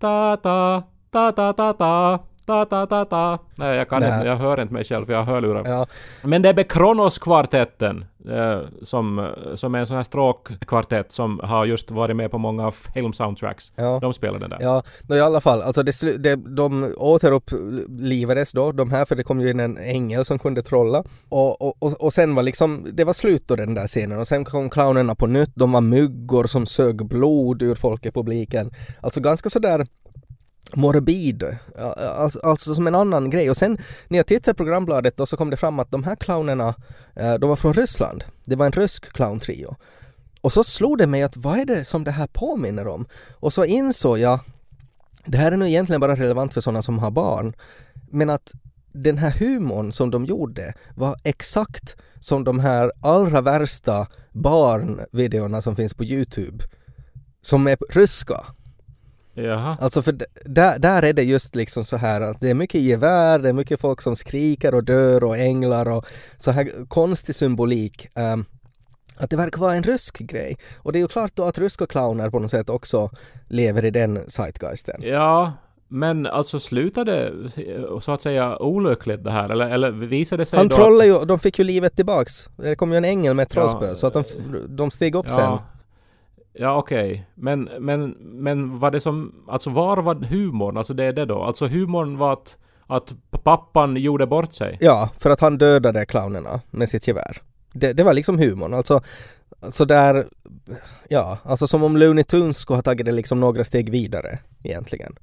Ta 0.00 0.36
ta 0.36 0.82
Ta, 2.46 2.64
ta, 2.64 2.86
ta, 2.86 3.04
ta. 3.04 3.38
Nej, 3.54 3.76
jag 3.76 3.88
kan 3.88 4.00
Nä. 4.02 4.14
inte, 4.14 4.26
jag 4.26 4.36
hör 4.36 4.60
inte 4.60 4.74
mig 4.74 4.84
själv 4.84 5.10
jag 5.10 5.18
har 5.18 5.24
hörlurar. 5.24 5.62
Ja. 5.66 5.86
Men 6.24 6.42
det 6.42 6.48
är 6.48 6.54
Bekronos-kvartetten 6.54 8.04
eh, 8.28 8.60
som, 8.82 9.32
som 9.54 9.74
är 9.74 9.78
en 9.78 9.86
sån 9.86 9.96
här 9.96 10.04
stråkkvartett 10.04 11.12
som 11.12 11.40
har 11.42 11.64
just 11.64 11.90
varit 11.90 12.16
med 12.16 12.30
på 12.30 12.38
många 12.38 12.70
filmsoundtracks. 12.70 13.72
Ja. 13.76 13.98
De 14.00 14.14
spelar 14.14 14.38
den 14.38 14.50
där. 14.50 14.58
Ja, 14.60 14.82
no, 15.08 15.14
i 15.14 15.20
alla 15.20 15.40
fall, 15.40 15.62
alltså 15.62 15.82
det, 15.82 16.16
det, 16.18 16.36
de 16.36 16.94
återupplivades 16.96 18.52
då, 18.52 18.72
de 18.72 18.90
här, 18.90 19.04
för 19.04 19.16
det 19.16 19.22
kom 19.22 19.40
ju 19.40 19.50
in 19.50 19.60
en 19.60 19.78
ängel 19.78 20.24
som 20.24 20.38
kunde 20.38 20.62
trolla. 20.62 21.04
Och, 21.28 21.62
och, 21.62 21.82
och, 21.82 21.92
och 21.92 22.12
sen 22.12 22.34
var 22.34 22.42
liksom, 22.42 22.86
det 22.92 23.04
var 23.04 23.12
slut 23.12 23.48
då 23.48 23.56
den 23.56 23.74
där 23.74 23.86
scenen 23.86 24.18
och 24.18 24.26
sen 24.26 24.44
kom 24.44 24.70
clownerna 24.70 25.14
på 25.14 25.26
nytt, 25.26 25.52
de 25.54 25.72
var 25.72 25.80
myggor 25.80 26.44
som 26.44 26.66
sög 26.66 27.06
blod 27.06 27.62
ur 27.62 27.74
folk 27.74 28.06
i 28.06 28.10
publiken. 28.10 28.70
Alltså 29.00 29.20
ganska 29.20 29.50
sådär 29.50 29.86
morbid, 30.76 31.42
eh, 31.42 32.18
alltså, 32.18 32.38
alltså 32.42 32.74
som 32.74 32.86
en 32.86 32.94
annan 32.94 33.30
grej. 33.30 33.50
Och 33.50 33.56
sen 33.56 33.78
när 34.08 34.18
jag 34.18 34.26
tittade 34.26 34.54
på 34.54 34.56
programbladet 34.56 35.16
då 35.16 35.26
så 35.26 35.36
kom 35.36 35.50
det 35.50 35.56
fram 35.56 35.78
att 35.78 35.90
de 35.90 36.04
här 36.04 36.16
clownerna, 36.16 36.74
eh, 37.16 37.34
de 37.34 37.48
var 37.48 37.56
från 37.56 37.74
Ryssland. 37.74 38.24
Det 38.44 38.56
var 38.56 38.66
en 38.66 38.72
rysk 38.72 39.12
clowntrio. 39.12 39.76
Och 40.40 40.52
så 40.52 40.64
slog 40.64 40.98
det 40.98 41.06
mig 41.06 41.22
att 41.22 41.36
vad 41.36 41.58
är 41.58 41.64
det 41.64 41.84
som 41.84 42.04
det 42.04 42.10
här 42.10 42.26
påminner 42.26 42.86
om? 42.86 43.06
Och 43.32 43.52
så 43.52 43.64
insåg 43.64 44.18
jag, 44.18 44.40
det 45.24 45.38
här 45.38 45.52
är 45.52 45.56
nog 45.56 45.68
egentligen 45.68 46.00
bara 46.00 46.16
relevant 46.16 46.54
för 46.54 46.60
sådana 46.60 46.82
som 46.82 46.98
har 46.98 47.10
barn, 47.10 47.54
men 48.10 48.30
att 48.30 48.52
den 48.92 49.18
här 49.18 49.30
humorn 49.30 49.92
som 49.92 50.10
de 50.10 50.24
gjorde 50.24 50.74
var 50.94 51.16
exakt 51.24 51.96
som 52.20 52.44
de 52.44 52.58
här 52.58 52.92
allra 53.00 53.40
värsta 53.40 54.06
barnvideorna 54.32 55.60
som 55.60 55.76
finns 55.76 55.94
på 55.94 56.04
Youtube. 56.04 56.64
Som 57.40 57.66
är 57.66 57.76
ryska. 57.90 58.44
Jaha. 59.34 59.76
Alltså 59.80 60.02
för 60.02 60.18
där, 60.44 60.78
där 60.78 61.02
är 61.02 61.12
det 61.12 61.22
just 61.22 61.54
liksom 61.54 61.84
så 61.84 61.96
här 61.96 62.20
att 62.20 62.40
det 62.40 62.50
är 62.50 62.54
mycket 62.54 62.80
gevär, 62.80 63.38
det 63.38 63.48
är 63.48 63.52
mycket 63.52 63.80
folk 63.80 64.00
som 64.00 64.16
skriker 64.16 64.74
och 64.74 64.84
dör 64.84 65.24
och 65.24 65.38
änglar 65.38 65.90
och 65.90 66.06
så 66.36 66.50
här 66.50 66.86
konstig 66.88 67.34
symbolik. 67.34 68.08
ehm, 68.14 68.44
att 69.16 69.30
det 69.30 69.36
verkar 69.36 69.60
vara 69.60 69.74
en 69.74 69.82
rysk 69.82 70.18
grej. 70.18 70.56
Och 70.78 70.92
det 70.92 70.98
är 70.98 71.00
ju 71.00 71.08
klart 71.08 71.32
då 71.34 71.44
att 71.44 71.58
ryska 71.58 71.86
clowner 71.86 72.30
på 72.30 72.38
något 72.38 72.50
sätt 72.50 72.70
också 72.70 73.10
lever 73.48 73.84
i 73.84 73.90
den 73.90 74.30
zeitgeisten. 74.30 75.02
Ja, 75.02 75.52
men 75.88 76.26
alltså 76.26 76.60
slutade 76.60 77.12
det 77.14 77.32
så 78.00 78.12
att 78.12 78.22
säga 78.22 78.58
olyckligt 78.58 79.24
det 79.24 79.30
här? 79.30 79.48
Eller, 79.48 79.70
eller 79.70 79.90
visade 79.90 80.46
sig 80.46 80.58
Han 80.58 80.68
trollade 80.68 81.06
ju, 81.06 81.24
de 81.24 81.38
fick 81.38 81.58
ju 81.58 81.64
livet 81.64 81.96
tillbaks. 81.96 82.48
Det 82.56 82.76
kom 82.76 82.92
ju 82.92 82.98
en 82.98 83.04
ängel 83.04 83.34
med 83.34 83.42
ett 83.42 83.50
trollspö 83.50 83.86
Ja, 83.88 83.94
så 83.94 84.06
att 84.06 84.12
de, 84.12 84.24
de 84.68 84.90
steg 84.90 85.14
upp 85.14 85.30
sen. 85.30 85.58
Ja, 86.56 86.76
okej, 86.76 86.98
okej. 86.98 87.26
Men, 87.34 87.68
men, 87.80 88.10
men 88.20 88.78
var 88.78 88.90
det 88.90 89.00
som... 89.00 89.44
Alltså 89.48 89.70
var 89.70 89.96
var 89.96 90.14
humorn? 90.14 90.76
Alltså 90.76 90.94
det 90.94 91.04
är 91.04 91.12
det 91.12 91.24
då? 91.24 91.42
Alltså 91.42 91.66
humorn 91.66 92.18
var 92.18 92.32
att, 92.32 92.58
att 92.86 93.14
pappan 93.42 93.96
gjorde 93.96 94.26
bort 94.26 94.52
sig? 94.52 94.78
Ja, 94.80 95.10
för 95.18 95.30
att 95.30 95.40
han 95.40 95.58
dödade 95.58 96.06
clownerna 96.06 96.60
med 96.70 96.88
sitt 96.88 97.08
gevär. 97.08 97.42
Det, 97.72 97.92
det 97.92 98.02
var 98.02 98.12
liksom 98.12 98.38
humorn. 98.38 98.74
Alltså, 98.74 99.02
sådär, 99.68 100.24
ja, 101.08 101.38
alltså 101.42 101.66
som 101.66 101.82
om 101.82 101.96
Looney 101.96 102.24
Tunes 102.24 102.58
skulle 102.58 102.76
ha 102.76 102.82
tagit 102.82 103.06
det 103.06 103.12
liksom 103.12 103.40
några 103.40 103.64
steg 103.64 103.90
vidare 103.90 104.38
egentligen. 104.62 105.14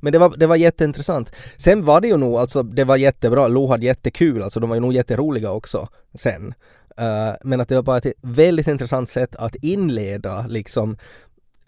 Men 0.00 0.12
det 0.12 0.18
var, 0.18 0.32
det 0.36 0.46
var 0.46 0.56
jätteintressant. 0.56 1.32
Sen 1.56 1.84
var 1.84 2.00
det 2.00 2.08
ju 2.08 2.16
nog, 2.16 2.34
alltså 2.36 2.62
det 2.62 2.84
var 2.84 2.96
jättebra, 2.96 3.48
Lo 3.48 3.66
hade 3.66 3.86
jättekul, 3.86 4.42
alltså 4.42 4.60
de 4.60 4.68
var 4.68 4.76
ju 4.76 4.80
nog 4.80 4.92
jätteroliga 4.92 5.50
också 5.50 5.88
sen. 6.14 6.54
Eh, 6.98 7.34
men 7.44 7.60
att 7.60 7.68
det 7.68 7.74
var 7.74 7.82
bara 7.82 7.96
ett 7.98 8.12
väldigt 8.22 8.66
intressant 8.68 9.08
sätt 9.08 9.36
att 9.36 9.54
inleda 9.54 10.46
liksom 10.48 10.96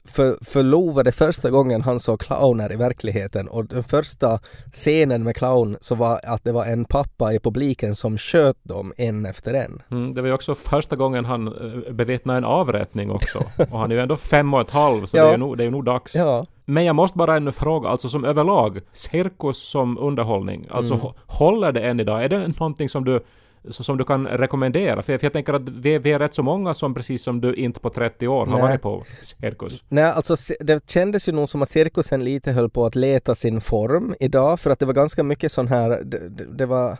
för, 0.04 0.38
för 0.44 0.62
Lo 0.62 0.90
var 0.92 1.04
det 1.04 1.12
första 1.12 1.50
gången 1.50 1.82
han 1.82 2.00
såg 2.00 2.20
clowner 2.20 2.72
i 2.72 2.76
verkligheten 2.76 3.48
och 3.48 3.64
den 3.66 3.82
första 3.82 4.38
scenen 4.72 5.22
med 5.24 5.36
clown 5.36 5.76
så 5.80 5.94
var 5.94 6.20
att 6.24 6.44
det 6.44 6.52
var 6.52 6.64
en 6.64 6.84
pappa 6.84 7.32
i 7.32 7.38
publiken 7.40 7.94
som 7.94 8.18
sköt 8.18 8.56
dem 8.62 8.92
en 8.96 9.26
efter 9.26 9.54
en. 9.54 9.82
Mm, 9.90 10.14
det 10.14 10.20
var 10.20 10.28
ju 10.28 10.34
också 10.34 10.54
första 10.54 10.96
gången 10.96 11.24
han 11.24 11.46
eh, 11.48 11.92
bevittnade 11.92 12.36
en 12.38 12.44
avrättning 12.44 13.10
också. 13.10 13.38
Och 13.70 13.78
han 13.78 13.90
är 13.90 13.94
ju 13.94 14.00
ändå 14.00 14.16
fem 14.16 14.54
och 14.54 14.60
ett 14.60 14.70
halv 14.70 15.06
så 15.06 15.16
Ja. 15.16 15.22
det, 15.22 15.28
är 15.28 15.32
ju 15.32 15.38
nog, 15.38 15.56
det 15.56 15.62
är 15.62 15.64
ju 15.64 15.70
nog 15.70 15.84
dags. 15.84 16.14
Ja, 16.14 16.46
Men 16.64 16.84
jag 16.84 16.96
måste 16.96 17.18
bara 17.18 17.36
ännu 17.36 17.52
fråga, 17.52 17.88
alltså 17.88 18.08
som 18.08 18.24
överlag, 18.24 18.80
cirkus 18.92 19.58
som 19.58 19.98
underhållning, 19.98 20.66
alltså 20.70 20.94
Mm. 20.94 21.06
hå- 21.06 21.14
håller 21.26 21.72
det 21.72 21.80
än 21.80 22.00
idag? 22.00 22.24
Är 22.24 22.28
det 22.28 22.38
någonting 22.48 22.88
som 22.88 23.04
du 23.04 23.20
som 23.70 23.98
du 23.98 24.04
kan 24.04 24.26
rekommendera? 24.26 25.02
För 25.02 25.12
jag, 25.12 25.20
för 25.20 25.24
jag 25.26 25.32
tänker 25.32 25.52
att 25.52 25.68
vi, 25.68 25.98
vi 25.98 26.12
är 26.12 26.18
rätt 26.18 26.34
så 26.34 26.42
många 26.42 26.74
som 26.74 26.94
precis 26.94 27.22
som 27.22 27.40
du 27.40 27.54
inte 27.54 27.80
på 27.80 27.90
30 27.90 28.28
år 28.28 28.46
har 28.46 28.52
Nej. 28.52 28.62
varit 28.62 28.82
på 28.82 29.02
cirkus. 29.22 29.84
Nej, 29.88 30.04
alltså 30.04 30.34
det 30.60 30.90
kändes 30.90 31.28
ju 31.28 31.32
nog 31.32 31.48
som 31.48 31.62
att 31.62 31.68
cirkusen 31.68 32.24
lite 32.24 32.52
höll 32.52 32.70
på 32.70 32.86
att 32.86 32.94
leta 32.94 33.34
sin 33.34 33.60
form 33.60 34.14
idag 34.20 34.60
för 34.60 34.70
att 34.70 34.78
det 34.78 34.86
var 34.86 34.94
ganska 34.94 35.22
mycket 35.22 35.52
sån 35.52 35.68
här, 35.68 35.88
det, 36.04 36.28
det, 36.28 36.44
det 36.44 36.66
var 36.66 36.98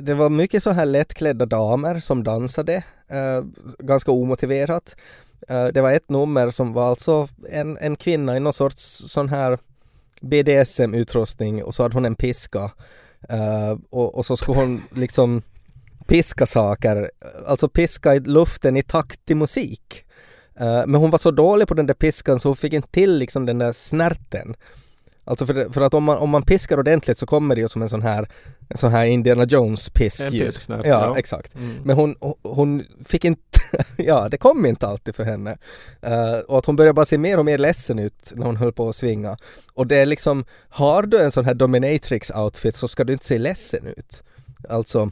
det- 0.00 0.14
var 0.14 0.30
mycket 0.30 0.62
så 0.62 0.70
här 0.70 0.86
lättklädda 0.86 1.46
damer 1.46 2.00
som 2.00 2.24
dansade, 2.24 2.74
eh, 3.10 3.44
ganska 3.78 4.10
omotiverat. 4.12 4.96
Eh, 5.48 5.64
det 5.64 5.80
var 5.80 5.92
ett 5.92 6.08
nummer 6.10 6.50
som 6.50 6.72
var 6.72 6.88
alltså 6.88 7.28
en, 7.50 7.78
en 7.78 7.96
kvinna 7.96 8.36
i 8.36 8.40
någon 8.40 8.52
sorts 8.52 8.82
sån 9.12 9.28
här 9.28 9.58
BDSM-utrustning 10.20 11.62
och 11.64 11.74
så 11.74 11.82
hade 11.82 11.94
hon 11.94 12.04
en 12.04 12.14
piska 12.14 12.70
eh, 13.28 13.78
och, 13.90 14.14
och 14.14 14.26
så 14.26 14.36
skulle 14.36 14.58
hon 14.58 14.82
liksom 14.94 15.42
piska 16.10 16.46
saker, 16.46 17.10
alltså 17.46 17.68
piska 17.68 18.14
i 18.14 18.20
luften 18.20 18.76
i 18.76 18.82
takt 18.82 19.24
till 19.24 19.36
musik. 19.36 20.04
Eh, 20.60 20.86
men 20.86 20.94
hon 20.94 21.10
var 21.10 21.18
så 21.18 21.30
dålig 21.30 21.68
på 21.68 21.74
den 21.74 21.86
där 21.86 21.94
piskan 21.94 22.40
så 22.40 22.48
hon 22.48 22.56
fick 22.56 22.72
inte 22.72 22.90
till 22.90 23.18
liksom 23.18 23.46
den 23.46 23.58
där 23.58 23.72
snärten. 23.72 24.54
Alltså 25.24 25.46
för, 25.46 25.54
det, 25.54 25.72
för 25.72 25.80
att 25.80 25.94
om 25.94 26.04
man, 26.04 26.18
om 26.18 26.30
man 26.30 26.42
piskar 26.42 26.78
ordentligt 26.78 27.18
så 27.18 27.26
kommer 27.26 27.54
det 27.54 27.60
ju 27.60 27.68
som 27.68 27.82
en 27.82 27.88
sån 27.88 28.02
här, 28.02 28.28
en 28.68 28.76
sån 28.76 28.90
här 28.90 29.04
Indiana 29.04 29.44
Jones 29.44 29.90
pisk 29.90 30.24
En 30.24 30.30
pisksnärt, 30.30 30.86
Ja, 30.86 31.06
ja. 31.06 31.18
exakt. 31.18 31.54
Mm. 31.54 31.76
Men 31.84 31.96
hon, 31.96 32.14
hon 32.42 32.84
fick 33.04 33.24
inte 33.24 33.42
ja, 33.96 34.28
det 34.28 34.38
kom 34.38 34.66
inte 34.66 34.86
alltid 34.86 35.14
för 35.14 35.24
henne. 35.24 35.58
Eh, 36.02 36.38
och 36.48 36.58
att 36.58 36.66
hon 36.66 36.76
började 36.76 36.94
bara 36.94 37.06
se 37.06 37.18
mer 37.18 37.38
och 37.38 37.44
mer 37.44 37.58
ledsen 37.58 37.98
ut 37.98 38.32
när 38.36 38.46
hon 38.46 38.56
höll 38.56 38.72
på 38.72 38.88
att 38.88 38.96
svinga. 38.96 39.36
Och 39.74 39.86
det 39.86 39.96
är 39.96 40.06
liksom, 40.06 40.44
har 40.68 41.02
du 41.02 41.18
en 41.18 41.30
sån 41.30 41.44
här 41.44 41.54
dominatrix-outfit 41.54 42.76
så 42.76 42.88
ska 42.88 43.04
du 43.04 43.12
inte 43.12 43.24
se 43.24 43.38
ledsen 43.38 43.86
ut. 43.86 44.24
Alltså, 44.68 45.10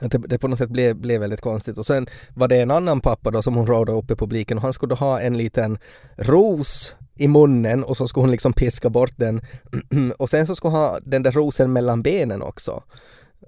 det, 0.00 0.18
det 0.18 0.38
på 0.38 0.48
något 0.48 0.58
sätt 0.58 0.70
blev, 0.70 0.96
blev 0.96 1.20
väldigt 1.20 1.40
konstigt. 1.40 1.78
Och 1.78 1.86
sen 1.86 2.06
var 2.34 2.48
det 2.48 2.60
en 2.60 2.70
annan 2.70 3.00
pappa 3.00 3.30
då 3.30 3.42
som 3.42 3.54
hon 3.54 3.66
rådde 3.66 3.92
upp 3.92 4.10
i 4.10 4.16
publiken 4.16 4.56
och 4.58 4.62
han 4.62 4.72
skulle 4.72 4.90
då 4.90 4.96
ha 4.96 5.20
en 5.20 5.38
liten 5.38 5.78
ros 6.16 6.94
i 7.18 7.28
munnen 7.28 7.84
och 7.84 7.96
så 7.96 8.08
skulle 8.08 8.22
hon 8.22 8.30
liksom 8.30 8.52
piska 8.52 8.90
bort 8.90 9.16
den. 9.16 9.40
och 10.18 10.30
sen 10.30 10.46
så 10.46 10.56
skulle 10.56 10.72
hon 10.72 10.80
ha 10.80 10.98
den 11.02 11.22
där 11.22 11.32
rosen 11.32 11.72
mellan 11.72 12.02
benen 12.02 12.42
också. 12.42 12.82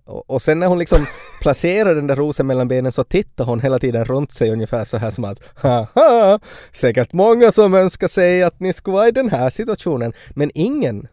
Och, 0.07 0.31
och 0.31 0.43
sen 0.43 0.59
när 0.59 0.67
hon 0.67 0.79
liksom 0.79 1.07
placerar 1.43 1.95
den 1.95 2.07
där 2.07 2.17
rosen 2.17 2.47
mellan 2.47 2.69
benen 2.69 2.93
så 2.93 3.05
tittar 3.05 3.45
hon 3.45 3.61
hela 3.61 3.79
tiden 3.79 4.05
runt 4.05 4.33
sig 4.33 4.51
ungefär 4.51 4.85
så 4.85 4.97
här 4.97 5.11
som 5.11 5.25
att 5.25 5.43
haha, 5.55 6.41
säkert 6.73 7.13
många 7.13 7.53
som 7.53 7.75
önskar 7.75 8.09
sig 8.09 8.43
att 8.43 8.61
ni 8.61 8.73
skulle 8.73 8.95
vara 8.95 9.09
i 9.09 9.13
den 9.13 9.31
här 9.31 9.51
situationen. 9.51 10.13
Men 10.31 10.51
ingen 10.55 11.09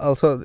Alltså, 0.00 0.42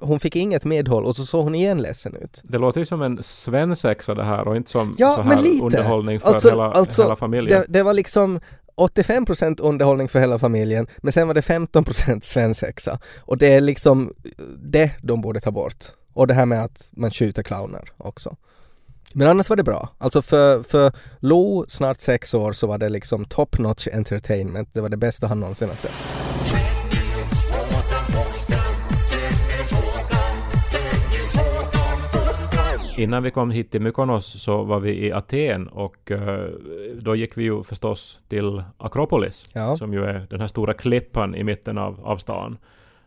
hon 0.00 0.20
fick 0.20 0.36
inget 0.36 0.64
medhåll 0.64 1.04
och 1.04 1.16
så 1.16 1.24
såg 1.24 1.44
hon 1.44 1.54
igen 1.54 1.82
ledsen 1.82 2.16
ut. 2.16 2.40
Det 2.44 2.58
låter 2.58 2.80
ju 2.80 2.86
som 2.86 3.02
en 3.02 3.22
svensexa 3.22 4.14
det 4.14 4.24
här 4.24 4.48
och 4.48 4.56
inte 4.56 4.70
som 4.70 4.94
Ja, 4.98 5.16
så 5.16 5.22
men 5.22 5.36
här 5.38 5.44
lite. 5.44 5.64
underhållning 5.64 6.20
för 6.20 6.28
Alltså- 6.28 6.48
hela, 6.50 6.72
alltså, 6.72 7.02
hela 7.02 7.16
familjen. 7.16 7.60
Det, 7.60 7.66
det 7.78 7.82
var 7.82 7.92
liksom 7.94 8.40
85% 8.76 9.60
underhållning 9.62 10.08
för 10.08 10.20
hela 10.20 10.38
familjen 10.38 10.86
men 10.96 11.12
sen 11.12 11.26
var 11.26 11.34
det 11.34 11.40
15% 11.40 12.20
svensexa. 12.24 12.98
Och 13.20 13.38
det 13.38 13.54
är 13.54 13.60
liksom 13.60 14.12
det 14.62 14.90
de 15.02 15.20
borde 15.20 15.40
ta 15.40 15.50
bort. 15.50 15.84
Och 16.12 16.26
det 16.26 16.34
här 16.34 16.46
med 16.46 16.64
att 16.64 16.90
man 16.92 17.10
skjuter 17.10 17.42
clowner 17.42 17.92
också. 17.96 18.36
Men 19.16 19.28
annars 19.28 19.50
var 19.50 19.56
det 19.56 19.62
bra. 19.62 19.88
Alltså 19.98 20.22
för, 20.22 20.62
för 20.62 20.92
Lo, 21.20 21.64
snart 21.68 22.00
sex 22.00 22.34
år, 22.34 22.52
så 22.52 22.66
var 22.66 22.78
det 22.78 22.88
liksom 22.88 23.24
top 23.24 23.58
notch 23.58 23.88
entertainment. 23.92 24.68
Det 24.72 24.80
var 24.80 24.88
det 24.88 24.96
bästa 24.96 25.26
han 25.26 25.40
någonsin 25.40 25.68
har 25.68 25.76
sett. 25.76 27.03
Innan 32.96 33.22
vi 33.22 33.30
kom 33.30 33.50
hit 33.50 33.70
till 33.70 33.80
Mykonos 33.80 34.42
så 34.42 34.62
var 34.62 34.80
vi 34.80 35.06
i 35.06 35.12
Aten 35.12 35.68
och 35.68 36.10
eh, 36.10 36.48
då 37.00 37.16
gick 37.16 37.38
vi 37.38 37.42
ju 37.44 37.62
förstås 37.62 38.20
till 38.28 38.62
Akropolis 38.78 39.46
Ja. 39.54 39.76
som 39.76 39.92
ju 39.92 40.04
är 40.04 40.26
den 40.30 40.40
här 40.40 40.46
stora 40.46 40.74
klippan 40.74 41.34
i 41.34 41.44
mitten 41.44 41.78
av, 41.78 42.00
av 42.04 42.16
stan. 42.16 42.58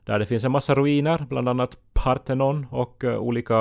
Där 0.05 0.19
det 0.19 0.25
finns 0.25 0.43
en 0.43 0.51
massa 0.51 0.75
ruiner, 0.75 1.25
bland 1.29 1.49
annat 1.49 1.77
Parthenon 1.93 2.67
och 2.71 3.03
eh, 3.03 3.17
olika 3.17 3.59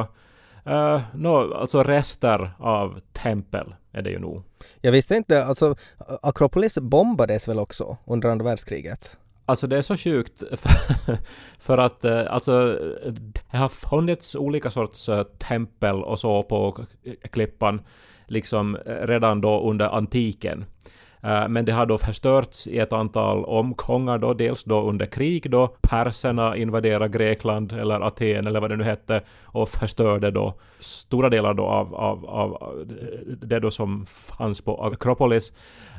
uh, 0.67 1.01
no, 1.15 1.55
alltså 1.55 1.83
rester 1.83 2.51
av 2.59 3.01
tempel 3.13 3.75
är 3.93 4.03
det 4.03 4.11
ju 4.11 4.19
nog. 4.19 4.43
Jag 4.81 4.93
visste 4.93 5.17
inte, 5.17 5.45
alltså 5.45 5.75
Akropolis 6.23 6.79
bombades 6.79 7.49
väl 7.49 7.59
också 7.59 7.97
under 8.07 8.29
andra 8.29 8.45
världskriget? 8.45 9.19
Alltså 9.49 9.67
det 9.67 9.79
är 9.79 9.83
så 9.83 9.97
sjukt 9.97 10.43
för, 10.61 11.19
för 11.59 11.79
att 11.79 12.05
eh, 12.05 12.23
alltså 12.29 12.79
det 13.51 13.59
har 13.59 13.69
funnits 13.69 14.35
olika 14.35 14.71
sorts 14.71 15.09
eh, 15.09 15.23
tempel 15.23 16.03
och 16.03 16.21
så 16.21 16.43
på 16.43 16.87
klippan 17.31 17.81
liksom 18.27 18.77
eh, 18.77 19.07
redan 19.07 19.41
då 19.41 19.71
under 19.71 19.89
antiken. 19.89 20.65
Eh, 21.23 21.49
Men 21.49 21.65
det 21.65 21.73
har 21.73 21.87
då 21.87 21.99
förstörts 21.99 22.67
i 22.67 22.79
ett 22.79 22.93
antal 22.93 23.45
omgångar 23.45 24.19
då, 24.19 24.35
dels 24.35 24.65
då 24.65 24.89
under 24.89 25.07
krig 25.07 25.51
då 25.51 25.67
perserna 25.67 26.57
invaderade 26.57 27.09
Grekland 27.19 27.73
eller 27.73 28.01
Aten 28.01 28.47
eller 28.47 28.61
vad 28.61 28.71
det 28.71 28.77
nu 28.77 28.85
hette 28.85 29.21
och 29.45 29.69
förstörde 29.69 30.31
då 30.31 30.55
stora 30.81 31.29
delar 31.29 31.55
då 31.55 31.65
av, 31.65 31.95
av, 31.95 32.27
av 32.27 32.59
det 33.43 33.61
då 33.61 33.71
som 33.71 34.05
fanns 34.07 34.61
på 34.61 34.85
Akropolis. 34.85 35.53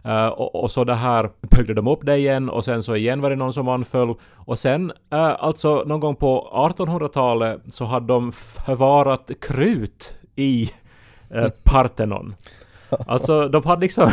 Eh, 0.04 0.28
och, 0.28 0.64
och 0.64 0.72
så 0.72 0.84
det 0.84 0.96
här 0.96 1.30
byggde 1.42 1.74
de 1.74 1.88
upp 1.88 2.06
det 2.06 2.18
igen 2.18 2.50
och 2.50 2.66
sen 2.66 2.84
så 2.84 2.96
igen 2.96 3.22
var 3.22 3.30
det 3.30 3.36
någon 3.36 3.54
som 3.54 3.68
anföll 3.68 4.16
och 4.36 4.60
sen 4.60 4.92
eh, 5.12 5.36
alltså 5.44 5.84
någon 5.86 6.00
gång 6.00 6.16
på 6.16 6.50
1800-talet 6.54 7.62
så 7.68 7.86
hade 7.86 8.08
de 8.08 8.32
förvarat 8.32 9.32
krut 9.42 10.14
i 10.36 10.70
eh, 11.30 11.48
Parthenon. 11.64 12.36
Alltså 13.08 13.48
de 13.48 13.66
hade 13.66 13.82
liksom 13.82 14.10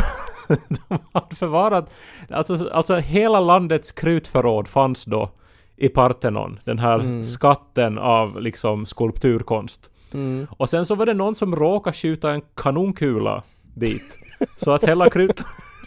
de 0.89 0.99
hade 1.13 1.35
förvarat 1.35 1.93
alltså, 2.29 2.69
alltså 2.69 2.95
hela 2.95 3.39
landets 3.39 3.91
krutförråd 3.91 4.67
fanns 4.67 5.05
då 5.05 5.31
i 5.77 5.89
Parthenon, 5.89 6.59
den 6.63 6.79
här 6.79 7.23
skatten 7.23 7.97
av 7.97 8.41
liksom 8.41 8.85
skulpturkonst. 8.85 9.89
Mm. 10.13 10.47
Och 10.57 10.69
sen 10.69 10.85
så 10.85 10.95
var 10.95 11.05
det 11.05 11.13
någon 11.13 11.35
som 11.35 11.55
råkade 11.55 11.97
skjuta 11.97 12.31
en 12.31 12.41
kanonkula 12.55 13.43
dit. 13.73 14.17
Så 14.57 14.71
att 14.71 14.83
hela 14.83 15.09
krut... 15.09 15.43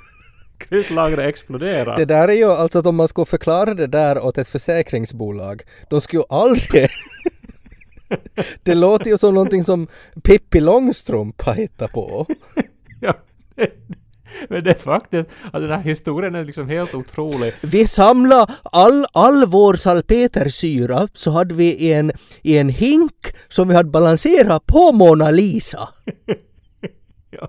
krutlagret 0.58 1.18
exploderade. 1.18 1.96
Det 1.96 2.04
där 2.04 2.28
är 2.28 2.32
ju 2.32 2.44
alltså 2.44 2.78
att 2.78 2.86
om 2.86 2.96
man 2.96 3.08
skulle 3.08 3.26
förklara 3.26 3.74
det 3.74 3.86
där 3.86 4.24
åt 4.24 4.38
ett 4.38 4.48
försäkringsbolag, 4.48 5.62
de 5.90 6.00
skulle 6.00 6.22
ju 6.22 6.26
aldrig 6.36 6.88
Det 8.62 8.74
låter 8.74 9.10
ju 9.10 9.18
som 9.18 9.34
någonting 9.34 9.64
som 9.64 9.86
Pippi 10.24 10.60
Långstrump 10.60 11.42
har 11.42 11.54
hittat 11.54 11.92
på. 11.92 12.26
Ja, 13.00 13.14
men 14.48 14.64
det 14.64 14.70
är 14.70 14.78
faktiskt... 14.78 15.28
Alltså 15.42 15.68
den 15.68 15.78
här 15.78 15.84
historien 15.84 16.34
är 16.34 16.44
liksom 16.44 16.68
helt 16.68 16.94
otrolig. 16.94 17.54
Vi 17.60 17.86
samlade 17.86 18.52
all, 18.64 19.06
all 19.12 19.46
vår 19.46 19.74
salpetersyra 19.74 21.08
så 21.12 21.30
hade 21.30 21.54
vi 21.54 21.64
i 21.64 21.92
en, 21.92 22.12
i 22.42 22.58
en 22.58 22.68
hink 22.68 23.34
som 23.48 23.68
vi 23.68 23.74
hade 23.74 23.90
balanserat 23.90 24.66
på 24.66 24.92
Mona 24.92 25.30
Lisa. 25.30 25.88
Ja. 27.30 27.48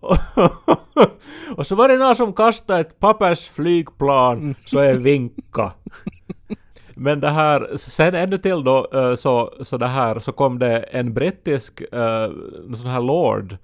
Och, 1.56 1.66
så 1.66 1.74
var 1.74 1.88
det 1.88 1.96
någon 1.96 2.16
som 2.16 2.32
kastade 2.32 2.80
ett 2.80 2.98
pappersflygplan 2.98 4.54
så 4.66 4.78
är 4.78 4.94
vinka. 4.96 5.72
Men 6.94 7.20
det 7.20 7.30
här, 7.30 7.76
sen 7.76 8.14
ännu 8.14 8.38
till 8.38 8.64
då 8.64 8.88
eh, 8.92 9.14
så, 9.14 9.54
så 9.62 9.76
det 9.76 9.86
här 9.86 10.18
så 10.18 10.32
kom 10.32 10.58
det 10.58 10.78
en 10.78 11.14
brittisk 11.14 11.82
uh, 11.82 12.74
sån 12.74 12.90
här 12.90 13.00
lord 13.00 13.56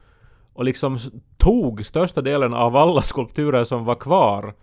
och 0.52 0.64
liksom 0.64 0.98
tog 1.40 1.86
största 1.86 2.20
delen 2.22 2.54
av 2.54 2.76
alla 2.76 3.02
skulpturer 3.02 3.64
som 3.64 3.84
var 3.84 3.94
kvar 3.94 4.54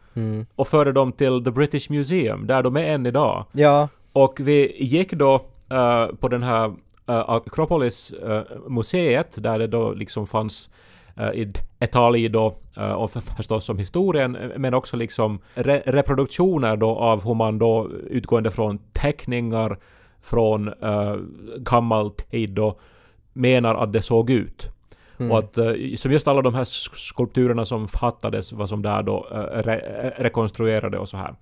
och 0.56 0.68
förde 0.68 0.92
dem 0.92 1.12
till 1.12 1.44
The 1.44 1.52
British 1.52 1.90
Museum 1.90 2.48
där 2.48 2.64
de 2.64 2.78
är 2.78 2.84
än 2.84 3.06
idag. 3.06 3.46
Ja, 3.52 3.88
Och 4.14 4.40
vi 4.40 4.84
gick 4.84 5.14
då 5.14 5.36
eh, 5.70 6.08
på 6.20 6.28
den 6.28 6.44
här 6.44 6.68
uh, 6.68 7.30
Akropolis 7.30 8.12
eh, 8.12 8.42
museet 8.68 9.44
där 9.44 9.60
det 9.60 9.68
då 9.68 9.92
liksom 9.94 10.28
fanns 10.28 10.70
uh, 11.20 11.32
i 11.34 11.54
detalj 11.80 12.30
då 12.30 12.58
eh, 12.78 12.92
och 12.92 13.12
för, 13.12 13.22
förstås 13.22 13.66
som 13.66 13.78
historien 13.78 14.38
men 14.58 14.74
också 14.74 14.98
liksom 14.98 15.40
re, 15.54 15.82
reproduktioner 15.86 16.76
då 16.78 16.96
av 16.96 17.24
hur 17.24 17.34
man 17.34 17.60
då 17.60 17.90
utgående 18.10 18.52
från 18.52 18.78
teckningar 18.78 19.78
från 20.22 20.68
uh, 20.68 21.16
gammal 21.58 22.12
tid 22.12 22.50
då 22.50 22.80
menar 23.34 23.76
att 23.76 23.94
det 23.94 24.02
såg 24.02 24.30
ut. 24.30 24.70
Och 25.32 25.40
att 25.40 25.58
eh, 25.58 25.72
som 25.98 26.12
just 26.12 26.28
alla 26.28 26.42
de 26.42 26.56
här 26.56 26.64
sk- 26.64 26.96
skulpturerna 26.96 27.66
som 27.66 27.88
fattades 27.88 28.54
var 28.54 28.66
som 28.66 28.82
där 28.82 29.04
då 29.04 29.28
eh, 29.32 29.38
re, 29.64 29.80
rekonstruerade 30.18 30.98
och 30.98 31.10
så 31.10 31.18
här. 31.18 31.36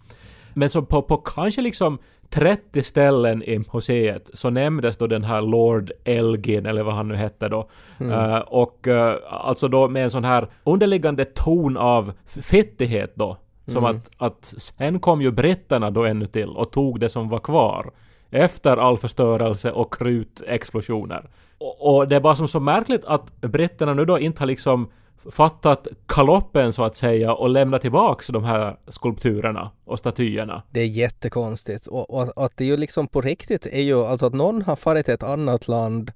Men 0.53 0.69
så 0.69 0.81
på, 0.81 1.01
på 1.01 1.17
kanske 1.17 1.61
liksom 1.61 1.97
30 2.29 2.83
ställen 2.83 3.43
i 3.43 3.59
museet 3.73 4.29
så 4.33 4.49
nämndes 4.49 4.97
då 4.97 5.07
den 5.07 5.23
här 5.23 5.41
Lord 5.41 5.91
Elgin, 6.05 6.65
eller 6.65 6.83
vad 6.83 6.93
han 6.95 7.07
nu 7.07 7.15
hette 7.15 7.49
då. 7.49 7.69
Eh, 8.11 8.37
och 8.37 8.87
eh, 8.87 9.15
alltså 9.29 9.67
då 9.67 9.87
med 9.87 10.03
en 10.03 10.09
sån 10.11 10.23
här 10.23 10.47
underliggande 10.63 11.25
ton 11.25 11.77
av 11.77 12.13
fittighet 12.25 13.13
då. 13.15 13.37
Som 13.67 13.83
att, 13.85 14.09
att 14.17 14.53
sen 14.57 14.99
kom 14.99 15.21
ju 15.21 15.31
britterna 15.31 15.91
då 15.91 16.05
ännu 16.05 16.25
till 16.25 16.49
och 16.49 16.71
tog 16.71 16.99
det 16.99 17.09
som 17.09 17.29
var 17.29 17.39
kvar. 17.39 17.91
Efter 18.35 18.77
all 18.77 18.97
förstörelse 18.97 19.71
och 19.71 19.93
krutexplosioner. 19.93 21.29
Och, 21.57 21.95
och 21.95 22.07
det 22.07 22.15
är 22.15 22.19
bara 22.19 22.35
som 22.35 22.47
så 22.47 22.59
märkligt 22.59 23.05
att 23.05 23.41
britterna 23.41 23.93
nu 23.93 24.05
då 24.05 24.19
inte 24.19 24.41
har 24.41 24.47
liksom 24.47 24.89
fattat 25.31 25.87
kaloppen 26.07 26.73
så 26.73 26.83
att 26.83 26.95
säga 26.95 27.33
och 27.33 27.49
lämnat 27.49 27.81
tillbaks 27.81 28.27
de 28.27 28.43
här 28.43 28.77
skulpturerna 28.87 29.71
och 29.85 29.99
statyerna. 29.99 30.63
det 30.71 30.79
är 30.79 30.85
jättekonstigt. 30.85 31.87
Och, 31.87 32.09
och 32.09 32.45
att 32.45 32.57
det 32.57 32.65
ju 32.65 32.77
liksom 32.77 33.07
på 33.07 33.21
riktigt 33.21 33.65
är 33.65 33.81
ju 33.81 34.05
alltså 34.05 34.25
att 34.25 34.33
någon 34.33 34.61
har 34.61 34.75
farit 34.75 35.05
till 35.05 35.13
ett 35.13 35.23
annat 35.23 35.67
land, 35.67 36.11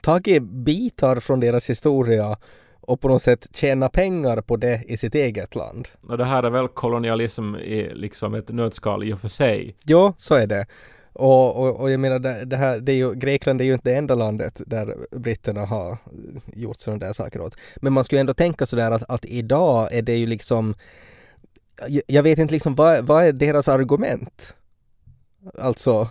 tagit 0.00 0.42
bitar 0.42 1.20
från 1.20 1.40
deras 1.40 1.70
historia 1.70 2.36
och 2.80 3.00
på 3.00 3.08
något 3.08 3.22
sätt 3.22 3.56
tjäna 3.56 3.88
pengar 3.88 4.40
på 4.40 4.56
det 4.56 4.82
i 4.86 4.96
sitt 4.96 5.14
eget 5.14 5.54
land. 5.54 5.88
Och 6.08 6.18
det 6.18 6.24
här 6.24 6.42
är 6.42 6.50
väl 6.50 6.68
kolonialism 6.68 7.54
i 7.56 7.94
liksom 7.94 8.34
ett 8.34 8.48
nötskal 8.48 9.04
i 9.04 9.12
och 9.12 9.20
för 9.20 9.28
sig. 9.28 9.76
Ja, 9.84 10.14
så 10.16 10.34
är 10.34 10.46
det. 10.46 10.66
Och, 11.18 11.56
och, 11.56 11.80
och 11.80 11.90
jag 11.90 12.00
menar, 12.00 12.18
det, 12.18 12.44
det 12.44 12.56
här, 12.56 12.80
det 12.80 12.92
är 12.92 12.96
ju, 12.96 13.14
Grekland 13.14 13.60
är 13.60 13.64
ju 13.64 13.72
inte 13.72 13.90
det 13.90 13.96
enda 13.96 14.14
landet 14.14 14.62
där 14.66 14.96
britterna 15.18 15.66
har 15.66 15.98
gjort 16.52 16.80
sådana 16.80 17.06
där 17.06 17.12
saker 17.12 17.40
åt. 17.40 17.56
Men 17.76 17.92
man 17.92 18.04
skulle 18.04 18.18
ju 18.18 18.20
ändå 18.20 18.34
tänka 18.34 18.66
sådär 18.66 18.90
att, 18.90 19.10
att 19.10 19.24
idag 19.24 19.88
är 19.92 20.02
det 20.02 20.16
ju 20.16 20.26
liksom 20.26 20.74
jag- 21.88 22.02
jag 22.06 22.22
vet 22.22 22.38
inte 22.38 22.54
liksom 22.54 22.74
vad, 22.74 23.06
vad 23.06 23.24
är 23.24 23.32
deras 23.32 23.68
argument? 23.68 24.54
alltså 25.58 26.08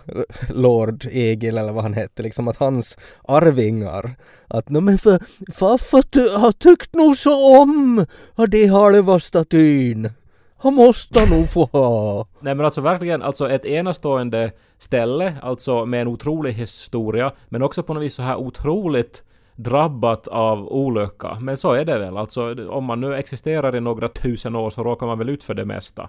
Lord 0.48 1.06
Egil 1.10 1.58
eller 1.58 1.72
vad 1.72 1.82
han 1.82 1.94
hette, 1.94 2.22
liksom 2.22 2.48
att 2.48 2.56
hans 2.56 2.98
arvingar, 3.28 4.16
att 4.48 4.68
no, 4.70 4.80
men 4.80 4.98
för 4.98 5.18
farfar 5.52 6.38
har 6.40 6.52
tyckt 6.52 6.94
nog 6.94 7.16
så 7.16 7.60
om 7.62 8.06
det 8.48 8.66
halva 8.66 9.20
statyn. 9.20 10.10
Han 10.58 10.74
måste 10.74 11.30
nog 11.30 11.48
få 11.48 11.64
ha. 11.72 12.26
Nej 12.40 12.54
men 12.54 12.64
alltså 12.64 12.80
verkligen, 12.80 13.22
alltså 13.22 13.50
ett 13.50 13.64
enastående 13.64 14.52
ställe, 14.78 15.34
alltså 15.42 15.86
med 15.86 16.00
en 16.02 16.08
otrolig 16.08 16.52
historia, 16.52 17.32
men 17.48 17.62
också 17.62 17.82
på 17.82 17.94
något 17.94 18.02
vis 18.02 18.14
så 18.14 18.22
här 18.22 18.36
otroligt 18.36 19.22
drabbat 19.56 20.28
av 20.28 20.68
olycka. 20.68 21.38
Men 21.40 21.56
så 21.56 21.72
är 21.72 21.84
det 21.84 21.98
väl, 21.98 22.16
alltså 22.16 22.68
om 22.68 22.84
man 22.84 23.00
nu 23.00 23.14
existerar 23.14 23.76
i 23.76 23.80
några 23.80 24.08
tusen 24.08 24.56
år 24.56 24.70
så 24.70 24.84
råkar 24.84 25.06
man 25.06 25.18
väl 25.18 25.28
ut 25.28 25.44
för 25.44 25.54
det 25.54 25.64
mesta. 25.64 26.08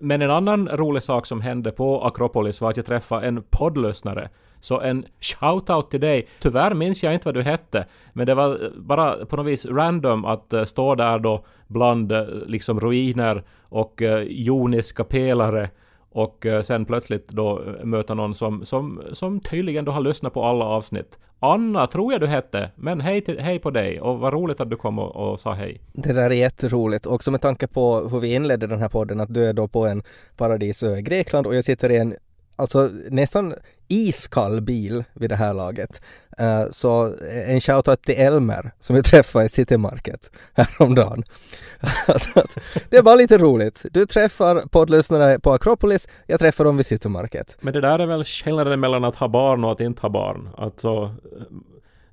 Men 0.00 0.22
en 0.22 0.30
annan 0.30 0.68
rolig 0.68 1.02
sak 1.02 1.26
som 1.26 1.40
hände 1.40 1.70
på 1.70 2.04
Akropolis 2.04 2.60
var 2.60 2.70
att 2.70 2.76
jag 2.76 2.86
träffade 2.86 3.26
en 3.26 3.42
poddlyssnare. 3.50 4.28
Så 4.64 4.80
en 4.80 5.04
shout-out 5.20 5.90
till 5.90 6.00
dig. 6.00 6.26
Tyvärr 6.40 6.74
minns 6.74 7.04
jag 7.04 7.14
inte 7.14 7.28
vad 7.28 7.34
du 7.34 7.42
hette, 7.42 7.86
men 8.12 8.26
det 8.26 8.34
var 8.34 8.50
eh, 8.50 8.70
bara 8.76 9.26
på 9.26 9.36
något 9.36 9.46
vis 9.46 9.66
random 9.66 10.24
att 10.24 10.52
eh, 10.52 10.64
stå 10.64 10.94
där 10.94 11.18
då 11.18 11.44
bland 11.66 12.12
eh, 12.12 12.24
liksom 12.46 12.80
ruiner 12.80 13.44
och 13.68 14.02
joniska 14.26 15.04
pelare 15.04 15.70
och 16.10 16.46
sen 16.62 16.84
plötsligt 16.84 17.28
då 17.28 17.62
möta 17.82 18.14
någon 18.14 18.34
som, 18.34 18.64
som, 18.64 19.02
som 19.12 19.40
tydligen 19.40 19.84
då 19.84 19.92
har 19.92 20.00
lyssnat 20.00 20.34
på 20.34 20.44
alla 20.44 20.64
avsnitt. 20.64 21.18
Anna 21.40 21.86
tror 21.86 22.12
jag 22.12 22.20
du 22.20 22.26
hette, 22.26 22.70
men 22.76 23.00
hej, 23.00 23.20
till, 23.20 23.40
hej 23.40 23.58
på 23.58 23.70
dig 23.70 24.00
och 24.00 24.18
vad 24.18 24.32
roligt 24.32 24.60
att 24.60 24.70
du 24.70 24.76
kom 24.76 24.98
och, 24.98 25.16
och 25.16 25.40
sa 25.40 25.52
hej. 25.52 25.80
Det 25.92 26.12
där 26.12 26.30
är 26.30 26.34
jätteroligt. 26.34 27.06
Också 27.06 27.30
med 27.30 27.40
tanke 27.40 27.66
på 27.66 28.00
hur 28.00 28.20
vi 28.20 28.34
inledde 28.34 28.66
den 28.66 28.78
här 28.78 28.88
podden, 28.88 29.20
att 29.20 29.34
du 29.34 29.44
är 29.48 29.52
då 29.52 29.68
på 29.68 29.86
en 29.86 30.02
paradisö 30.36 30.96
i 30.96 31.02
Grekland 31.02 31.46
och 31.46 31.54
jag 31.54 31.64
sitter 31.64 31.90
i 31.90 31.96
en 31.96 32.14
alltså 32.56 32.90
nästan 33.10 33.54
iskall 33.88 34.60
bil 34.60 35.04
vid 35.14 35.30
det 35.30 35.36
här 35.36 35.54
laget. 35.54 36.02
Uh, 36.40 36.70
så 36.70 37.06
eh, 37.06 37.50
en 37.50 37.60
shoutout 37.60 38.02
till 38.02 38.14
Elmer 38.20 38.70
som 38.78 38.96
vi 38.96 39.02
träffade 39.02 39.44
i 39.44 39.48
City 39.48 39.76
Market 39.76 40.30
häromdagen. 40.54 41.22
alltså 42.08 42.42
det 42.90 42.96
är 42.96 43.02
bara 43.02 43.14
lite 43.14 43.38
roligt. 43.38 43.86
Du 43.90 44.06
träffar 44.06 44.68
poddlyssnare 44.68 45.38
på 45.38 45.52
Akropolis, 45.52 46.08
jag 46.26 46.40
träffar 46.40 46.64
dem 46.64 46.76
vid 46.76 46.86
City 46.86 47.08
Market. 47.08 47.56
Men 47.60 47.72
det 47.72 47.80
där 47.80 47.98
är 47.98 48.06
väl 48.06 48.24
skillnaden 48.24 48.80
mellan 48.80 49.04
att 49.04 49.16
ha 49.16 49.28
barn 49.28 49.64
och 49.64 49.72
att 49.72 49.80
inte 49.80 50.02
ha 50.02 50.08
barn. 50.08 50.48
Alltså, 50.56 51.14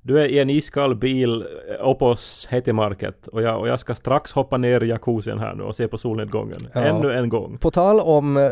du 0.04 0.20
är 0.20 0.26
i 0.26 0.38
en 0.38 0.50
iskall 0.50 0.94
bil 0.96 1.44
uppe 1.80 2.04
hos 2.04 2.48
Market 2.72 3.26
och 3.26 3.42
jag, 3.42 3.60
och 3.60 3.68
jag 3.68 3.80
ska 3.80 3.94
strax 3.94 4.32
hoppa 4.32 4.56
ner 4.56 4.82
i 4.82 4.88
jacuzzin 4.88 5.38
här 5.38 5.54
nu 5.54 5.62
och 5.62 5.76
se 5.76 5.88
på 5.88 5.98
solnedgången. 5.98 6.56
Ja. 6.74 6.80
Ännu 6.80 7.12
en 7.12 7.28
gång. 7.28 7.58
På 7.58 7.70
tal 7.70 8.00
om 8.00 8.36
eh, 8.36 8.50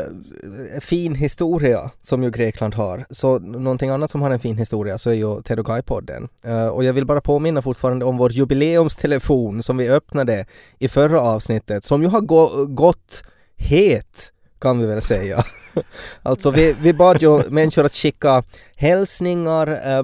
fin 0.81 1.15
historia 1.15 1.91
som 2.01 2.23
ju 2.23 2.29
Grekland 2.31 2.75
har, 2.75 3.05
så 3.09 3.39
någonting 3.39 3.89
annat 3.89 4.11
som 4.11 4.21
har 4.21 4.31
en 4.31 4.39
fin 4.39 4.57
historia 4.57 4.97
så 4.97 5.09
är 5.09 5.13
ju 5.13 5.41
Tedokai-podden. 5.41 6.27
Eh, 6.43 6.67
och 6.67 6.83
jag 6.83 6.93
vill 6.93 7.05
bara 7.05 7.21
påminna 7.21 7.61
fortfarande 7.61 8.05
om 8.05 8.17
vår 8.17 8.31
jubileumstelefon 8.31 9.63
som 9.63 9.77
vi 9.77 9.89
öppnade 9.89 10.45
i 10.79 10.87
förra 10.87 11.21
avsnittet, 11.21 11.83
som 11.83 12.01
ju 12.01 12.07
har 12.07 12.21
gå- 12.21 12.65
gått 12.65 13.23
het 13.55 14.33
kan 14.59 14.79
vi 14.79 14.85
väl 14.85 15.01
säga. 15.01 15.43
alltså 16.23 16.51
vi, 16.51 16.75
vi 16.81 16.93
bad 16.93 17.21
ju 17.21 17.49
människor 17.49 17.85
att 17.85 17.93
skicka 17.93 18.43
hälsningar, 18.75 19.67
eh, 19.67 20.03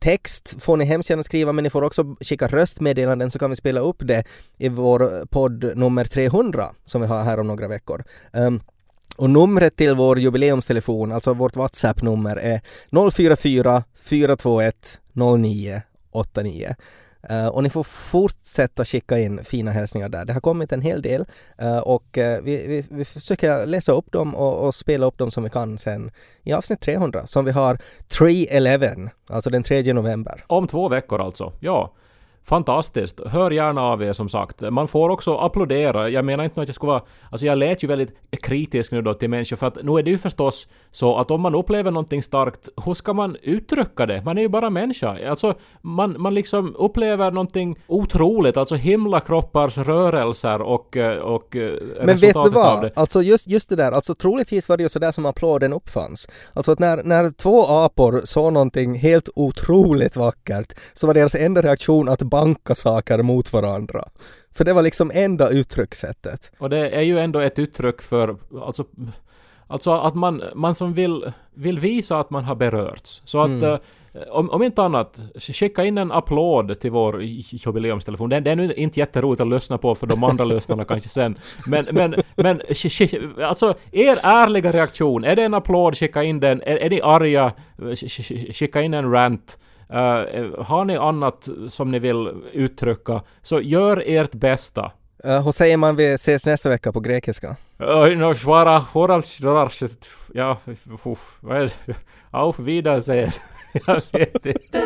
text 0.00 0.62
får 0.62 0.76
ni 0.76 0.84
hemskt 0.84 1.10
gärna 1.10 1.22
skriva 1.22 1.52
men 1.52 1.64
ni 1.64 1.70
får 1.70 1.82
också 1.82 2.04
skicka 2.20 2.46
röstmeddelanden 2.46 3.30
så 3.30 3.38
kan 3.38 3.50
vi 3.50 3.56
spela 3.56 3.80
upp 3.80 3.96
det 4.00 4.24
i 4.58 4.68
vår 4.68 5.26
podd 5.26 5.76
nummer 5.76 6.04
300 6.04 6.70
som 6.84 7.00
vi 7.00 7.06
har 7.06 7.24
här 7.24 7.40
om 7.40 7.46
några 7.46 7.68
veckor. 7.68 8.04
Um, 8.32 8.60
och 9.16 9.30
numret 9.30 9.76
till 9.76 9.94
vår 9.94 10.18
jubileumstelefon, 10.18 11.12
alltså 11.12 11.34
vårt 11.34 11.56
WhatsApp-nummer 11.56 12.36
är 12.36 12.60
044 13.10 13.82
421 13.96 15.00
0989. 15.14 16.74
Uh, 17.30 17.46
och 17.46 17.62
ni 17.62 17.70
får 17.70 17.82
fortsätta 17.82 18.84
skicka 18.84 19.18
in 19.18 19.44
fina 19.44 19.70
hälsningar 19.70 20.08
där. 20.08 20.24
Det 20.24 20.32
har 20.32 20.40
kommit 20.40 20.72
en 20.72 20.80
hel 20.80 21.02
del 21.02 21.26
uh, 21.62 21.78
och 21.78 22.18
uh, 22.18 22.24
vi, 22.24 22.66
vi, 22.66 22.84
vi 22.90 23.04
försöker 23.04 23.66
läsa 23.66 23.92
upp 23.92 24.12
dem 24.12 24.34
och, 24.34 24.66
och, 24.66 24.74
spela 24.74 25.06
upp 25.06 25.18
dem 25.18 25.30
som 25.30 25.44
vi 25.44 25.50
kan 25.50 25.78
sen 25.78 26.10
i 26.42 26.52
avsnitt 26.52 26.80
300 26.80 27.26
som 27.26 27.44
vi 27.44 27.50
har 27.50 27.78
311, 28.18 29.10
alltså 29.28 29.50
den 29.50 29.62
3 29.62 29.92
november. 29.92 30.44
Om 30.46 30.66
två 30.66 30.88
veckor 30.88 31.20
alltså. 31.20 31.52
Ja. 31.60 31.92
Fantastiskt. 32.44 33.20
Hör 33.26 33.50
gärna 33.50 33.82
av 33.82 34.02
er 34.02 34.12
som 34.12 34.28
sagt. 34.28 34.60
Man 34.60 34.88
får 34.88 35.08
också 35.08 35.36
applådera. 35.36 36.08
Jag 36.08 36.24
menar 36.24 36.44
inte 36.44 36.60
att 36.60 36.68
jag 36.68 36.74
skulle 36.74 36.92
vara... 36.92 37.02
Alltså 37.30 37.46
jag 37.46 37.58
lät 37.58 37.84
ju 37.84 37.88
väldigt 37.88 38.14
kritisk 38.42 38.92
nu 38.92 39.02
då 39.02 39.14
till 39.14 39.30
människor 39.30 39.56
för 39.56 39.66
att 39.66 39.82
nu 39.82 39.92
är 39.92 40.02
det 40.02 40.10
ju 40.10 40.18
förstås 40.18 40.68
så 40.90 41.16
att 41.16 41.30
om 41.30 41.40
man 41.40 41.54
upplever 41.54 41.90
någonting 41.90 42.22
starkt, 42.22 42.68
hur 42.84 42.94
ska 42.94 43.12
man 43.12 43.36
uttrycka 43.42 44.06
det? 44.06 44.22
Man 44.24 44.38
är 44.38 44.42
ju 44.42 44.48
bara 44.48 44.70
människa. 44.70 45.28
Alltså 45.28 45.54
man, 45.80 46.14
man 46.18 46.34
liksom 46.34 46.76
upplever 46.76 47.30
någonting 47.30 47.78
otroligt, 47.86 48.56
alltså 48.56 48.74
himlakroppars 48.74 49.78
rörelser 49.78 50.62
och, 50.62 50.96
och 51.22 51.56
Men 52.04 52.16
vet 52.16 52.34
du 52.44 52.50
vad? 52.50 52.90
Alltså 52.94 53.22
just, 53.22 53.48
just 53.48 53.68
det 53.68 53.76
där, 53.76 53.92
alltså 53.92 54.14
troligtvis 54.14 54.68
var 54.68 54.76
det 54.76 54.82
ju 54.82 54.88
sådär 54.88 55.12
som 55.12 55.26
applåden 55.26 55.72
uppfanns. 55.72 56.28
Alltså 56.52 56.72
att 56.72 56.78
när, 56.78 57.02
när 57.02 57.30
två 57.30 57.64
apor 57.66 58.20
såg 58.24 58.52
någonting 58.52 58.98
helt 58.98 59.28
otroligt 59.34 60.16
vackert 60.16 60.72
så 60.92 61.06
var 61.06 61.14
deras 61.14 61.34
enda 61.34 61.62
reaktion 61.62 62.08
att 62.08 62.22
banka 62.32 62.74
saker 62.74 63.22
mot 63.22 63.52
varandra. 63.52 64.04
För 64.54 64.64
det 64.64 64.72
var 64.72 64.82
liksom 64.82 65.10
enda 65.14 65.48
uttryckssättet. 65.48 66.52
Och 66.58 66.70
det 66.70 66.88
är 66.90 67.02
ju 67.02 67.18
ändå 67.18 67.40
ett 67.40 67.58
uttryck 67.58 68.02
för, 68.02 68.36
alltså, 68.62 68.84
alltså 69.66 69.92
att 69.92 70.14
man, 70.14 70.42
man 70.54 70.74
som 70.74 70.94
vill, 70.94 71.32
vill 71.54 71.78
visa 71.78 72.20
att 72.20 72.30
man 72.30 72.44
har 72.44 72.54
berörts. 72.54 73.22
Så 73.24 73.40
att 73.40 73.48
mm. 73.48 73.64
uh, 73.64 73.78
om, 74.30 74.50
om 74.50 74.62
inte 74.62 74.82
annat, 74.82 75.20
skicka 75.38 75.84
in 75.84 75.98
en 75.98 76.12
applåd 76.12 76.80
till 76.80 76.90
vår 76.90 77.22
jubileumstelefon. 77.22 78.30
Den, 78.30 78.44
den 78.44 78.60
är 78.60 78.66
nu 78.66 78.72
inte 78.72 79.00
jätteroligt 79.00 79.40
att 79.40 79.48
lyssna 79.48 79.78
på 79.78 79.94
för 79.94 80.06
de 80.06 80.24
andra 80.24 80.44
lyssnarna 80.54 80.84
kanske 80.84 81.08
sen. 81.08 81.38
Men, 81.66 81.86
men, 81.92 82.14
men 82.36 82.60
alltså 83.42 83.74
er 83.92 84.18
ärliga 84.22 84.72
reaktion, 84.72 85.24
är 85.24 85.36
det 85.36 85.42
en 85.42 85.54
applåd, 85.54 85.96
skicka 85.96 86.22
in 86.22 86.40
den. 86.40 86.62
Är, 86.62 86.76
är 86.76 86.90
ni 86.90 87.00
arga, 87.02 87.52
skicka 88.52 88.82
in 88.82 88.94
en 88.94 89.12
rant. 89.12 89.58
Uh, 89.92 90.64
har 90.64 90.84
ni 90.84 90.96
annat 90.96 91.48
som 91.68 91.90
ni 91.90 91.98
vill 91.98 92.28
uttrycka, 92.52 93.22
så 93.42 93.60
gör 93.60 94.02
ert 94.06 94.32
bästa. 94.32 94.92
Uh, 95.26 95.44
hur 95.44 95.52
säger 95.52 95.76
man 95.76 95.96
vi 95.96 96.12
ses 96.12 96.46
nästa 96.46 96.68
vecka 96.68 96.92
på 96.92 97.00
grekiska? 97.00 97.56
No, 97.78 98.34
svara 98.34 98.80
Ja, 100.34 100.58
vad 101.40 101.56
är 101.56 101.72
det? 101.86 101.94
Auf 102.30 102.58
Wiedersehen. 102.58 103.30
Jag 103.86 104.02
vet 104.12 104.46
inte. 104.46 104.82